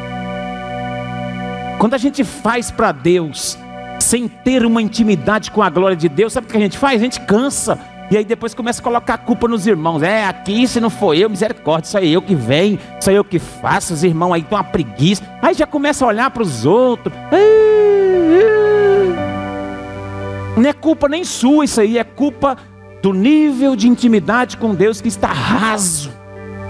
Quando 1.79 1.94
a 1.94 1.98
gente 1.98 2.22
faz 2.22 2.70
para 2.70 2.92
Deus, 2.92 3.57
sem 3.98 4.29
ter 4.29 4.66
uma 4.66 4.83
intimidade 4.83 5.50
com 5.50 5.62
a 5.62 5.70
glória 5.70 5.96
de 5.96 6.09
Deus, 6.09 6.35
sabe 6.35 6.46
o 6.46 6.50
que 6.50 6.57
a 6.57 6.61
gente 6.61 6.76
faz? 6.76 7.00
A 7.00 7.05
gente 7.05 7.20
cansa. 7.20 7.79
E 8.11 8.16
aí 8.16 8.24
depois 8.24 8.53
começa 8.53 8.81
a 8.81 8.85
colocar 8.85 9.14
a 9.14 9.18
culpa 9.18 9.48
nos 9.48 9.66
irmãos. 9.66 10.03
É, 10.03 10.26
aqui 10.26 10.66
se 10.66 10.81
não 10.81 10.90
foi 10.90 11.18
eu, 11.18 11.31
misericórdia, 11.31 11.87
isso 11.87 11.96
é 11.96 12.05
eu 12.05 12.20
que 12.20 12.35
vem, 12.35 12.79
isso 13.00 13.09
é 13.09 13.14
eu 13.14 13.24
que 13.24 13.38
faço, 13.38 13.94
os 13.94 14.03
irmãos 14.03 14.35
aí 14.35 14.42
estão 14.42 14.59
uma 14.59 14.64
preguiça. 14.64 15.22
Aí 15.40 15.55
já 15.55 15.66
começa 15.66 16.05
a 16.05 16.09
olhar 16.09 16.31
para 16.31 16.42
os 16.42 16.66
outros. 16.66 17.14
Não 20.56 20.68
é 20.68 20.72
culpa 20.72 21.08
nem 21.08 21.24
sua 21.24 21.64
isso 21.64 21.80
aí, 21.80 21.98
é 21.98 22.04
culpa 22.04 22.56
do 23.02 23.12
nível 23.12 23.74
de 23.74 23.88
intimidade 23.88 24.56
com 24.56 24.74
Deus 24.74 25.00
que 25.00 25.08
está 25.08 25.28
raso. 25.28 26.10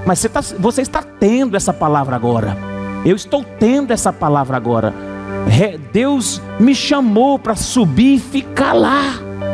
Mas 0.06 0.18
você, 0.18 0.28
tá, 0.28 0.40
você 0.58 0.82
está 0.82 1.02
tendo 1.02 1.56
essa 1.56 1.72
palavra 1.72 2.16
agora. 2.16 2.56
Eu 3.04 3.16
estou 3.16 3.44
tendo 3.44 3.92
essa 3.92 4.12
palavra 4.12 4.56
agora. 4.56 4.94
Deus 5.92 6.40
me 6.58 6.74
chamou 6.74 7.38
para 7.38 7.56
subir 7.56 8.16
e 8.16 8.20
ficar 8.20 8.72
lá 8.72 9.02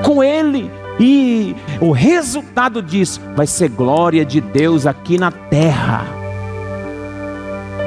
com 0.04 0.22
Ele. 0.22 0.70
E 0.98 1.54
o 1.80 1.92
resultado 1.92 2.82
disso 2.82 3.20
vai 3.34 3.46
ser 3.46 3.68
glória 3.68 4.24
de 4.24 4.40
Deus 4.40 4.86
aqui 4.86 5.18
na 5.18 5.30
terra. 5.30 6.04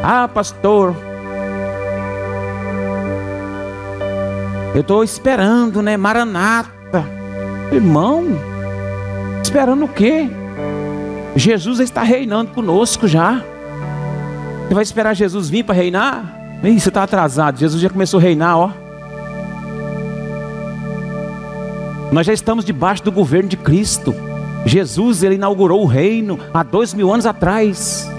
Ah, 0.03 0.27
pastor, 0.27 0.95
eu 4.73 4.81
estou 4.81 5.03
esperando, 5.03 5.81
né? 5.81 5.97
Maranata, 5.97 7.03
irmão, 7.71 8.25
esperando 9.41 9.85
o 9.85 9.87
quê? 9.87 10.29
Jesus 11.35 11.79
está 11.79 12.03
reinando 12.03 12.51
conosco 12.51 13.07
já. 13.07 13.43
Você 14.67 14.73
vai 14.73 14.83
esperar 14.83 15.15
Jesus 15.15 15.49
vir 15.49 15.63
para 15.63 15.75
reinar? 15.75 16.37
Ih, 16.63 16.79
você 16.79 16.89
está 16.89 17.03
atrasado. 17.03 17.57
Jesus 17.57 17.81
já 17.81 17.89
começou 17.89 18.19
a 18.19 18.23
reinar, 18.23 18.57
ó. 18.57 18.71
Nós 22.11 22.25
já 22.25 22.33
estamos 22.33 22.65
debaixo 22.65 23.03
do 23.03 23.11
governo 23.11 23.49
de 23.49 23.57
Cristo. 23.57 24.13
Jesus, 24.65 25.23
ele 25.23 25.35
inaugurou 25.35 25.81
o 25.81 25.87
reino 25.87 26.39
há 26.53 26.63
dois 26.63 26.93
mil 26.93 27.11
anos 27.11 27.25
atrás. 27.25 28.09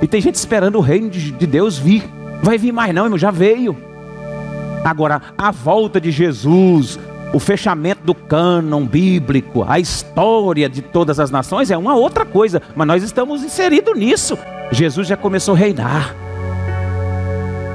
E 0.00 0.06
tem 0.06 0.20
gente 0.20 0.36
esperando 0.36 0.76
o 0.76 0.80
reino 0.80 1.10
de, 1.10 1.32
de 1.32 1.46
Deus 1.46 1.76
vir. 1.76 2.08
Vai 2.42 2.56
vir 2.56 2.72
mais 2.72 2.94
não, 2.94 3.04
irmão, 3.04 3.18
já 3.18 3.30
veio. 3.30 3.89
Agora, 4.84 5.20
a 5.36 5.50
volta 5.50 6.00
de 6.00 6.10
Jesus, 6.10 6.98
o 7.32 7.38
fechamento 7.38 8.02
do 8.02 8.14
cânon 8.14 8.86
bíblico, 8.86 9.64
a 9.68 9.78
história 9.78 10.68
de 10.68 10.82
todas 10.82 11.20
as 11.20 11.30
nações 11.30 11.70
é 11.70 11.76
uma 11.76 11.94
outra 11.94 12.24
coisa, 12.24 12.62
mas 12.74 12.86
nós 12.86 13.02
estamos 13.02 13.42
inseridos 13.44 13.96
nisso. 13.96 14.38
Jesus 14.72 15.06
já 15.06 15.16
começou 15.16 15.54
a 15.54 15.58
reinar. 15.58 16.14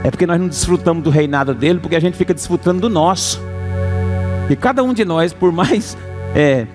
É 0.04 0.12
porque 0.12 0.28
nós 0.28 0.40
não 0.40 0.48
desfrutamos 0.48 1.04
do 1.04 1.10
reinado 1.10 1.54
dele, 1.54 1.80
porque 1.80 1.96
a 1.96 2.00
gente 2.00 2.18
fica 2.18 2.34
desfrutando 2.34 2.82
do 2.82 2.90
nosso. 2.90 3.42
E 4.50 4.56
cada 4.56 4.84
um 4.84 4.94
de 4.94 5.04
nós, 5.04 5.34
por 5.34 5.52
mais 5.52 5.98
é, 6.36 6.68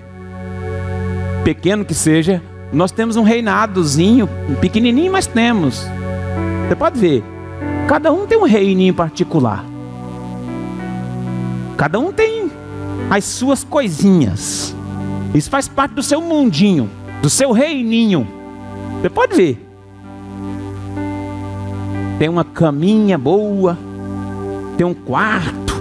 pequeno 1.43 1.85
que 1.85 1.93
seja, 1.93 2.41
nós 2.73 2.91
temos 2.91 3.15
um 3.15 3.23
reinadozinho, 3.23 4.27
pequenininho, 4.59 5.11
mas 5.11 5.27
temos. 5.27 5.85
Você 6.67 6.75
pode 6.75 6.99
ver, 6.99 7.23
cada 7.87 8.11
um 8.11 8.25
tem 8.25 8.37
um 8.37 8.45
reininho 8.45 8.93
particular. 8.93 9.70
Cada 11.81 11.97
um 11.97 12.13
tem 12.13 12.51
as 13.09 13.25
suas 13.25 13.63
coisinhas. 13.63 14.75
Isso 15.33 15.49
faz 15.49 15.67
parte 15.67 15.95
do 15.95 16.03
seu 16.03 16.21
mundinho, 16.21 16.87
do 17.23 17.27
seu 17.27 17.51
reininho. 17.51 18.27
Você 19.01 19.09
pode 19.09 19.35
ver. 19.35 19.67
Tem 22.19 22.29
uma 22.29 22.43
caminha 22.43 23.17
boa, 23.17 23.75
tem 24.77 24.85
um 24.85 24.93
quarto, 24.93 25.73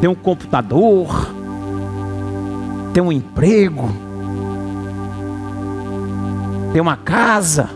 tem 0.00 0.08
um 0.08 0.14
computador, 0.14 1.30
tem 2.94 3.02
um 3.02 3.12
emprego, 3.12 3.90
tem 6.72 6.80
uma 6.80 6.96
casa, 6.96 7.68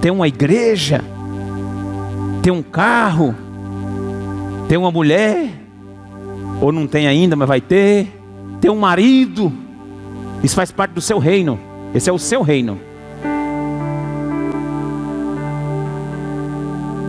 tem 0.00 0.12
uma 0.12 0.28
igreja, 0.28 1.02
tem 2.44 2.52
um 2.52 2.62
carro, 2.62 3.34
tem 4.68 4.78
uma 4.78 4.92
mulher, 4.92 5.57
ou 6.60 6.72
não 6.72 6.86
tem 6.86 7.06
ainda, 7.06 7.36
mas 7.36 7.48
vai 7.48 7.60
ter, 7.60 8.12
tem 8.60 8.70
um 8.70 8.78
marido. 8.78 9.52
Isso 10.42 10.54
faz 10.54 10.70
parte 10.70 10.92
do 10.92 11.00
seu 11.00 11.18
reino. 11.18 11.58
Esse 11.94 12.10
é 12.10 12.12
o 12.12 12.18
seu 12.18 12.42
reino. 12.42 12.78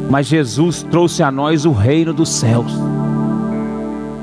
Mas 0.10 0.28
Jesus 0.28 0.84
trouxe 0.84 1.22
a 1.22 1.32
nós 1.32 1.66
o 1.66 1.72
reino 1.72 2.14
dos 2.14 2.30
céus. 2.30 2.72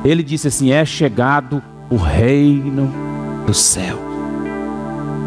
Ele 0.05 0.23
disse 0.23 0.49
assim: 0.49 0.71
é 0.71 0.85
chegado 0.85 1.63
o 1.91 1.97
reino 1.97 2.93
dos 3.47 3.59
céus. 3.59 4.01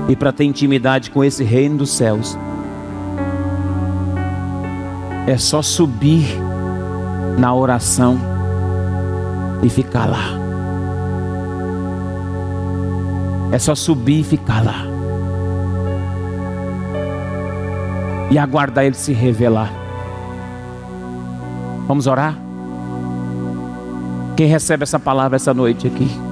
E 0.10 0.16
para 0.16 0.32
ter 0.32 0.44
intimidade 0.44 1.12
com 1.12 1.24
esse 1.24 1.44
reino 1.44 1.78
dos 1.78 1.92
céus, 1.92 2.38
é 5.28 5.38
só 5.38 5.62
subir 5.62 6.26
na 7.38 7.54
oração 7.54 8.39
e 9.62 9.70
ficar 9.70 10.06
lá. 10.06 10.38
É 13.52 13.58
só 13.58 13.74
subir 13.74 14.22
e 14.22 14.24
ficar 14.24 14.64
lá. 14.64 14.86
E 18.30 18.38
aguardar 18.38 18.86
Ele 18.86 18.96
se 18.96 19.12
revelar. 19.12 19.72
Vamos 21.88 22.06
orar? 22.06 22.38
Quem 24.38 24.48
recebe 24.48 24.84
essa 24.84 25.00
palavra 25.00 25.36
essa 25.36 25.54
noite 25.54 25.88
aqui? 25.88 26.29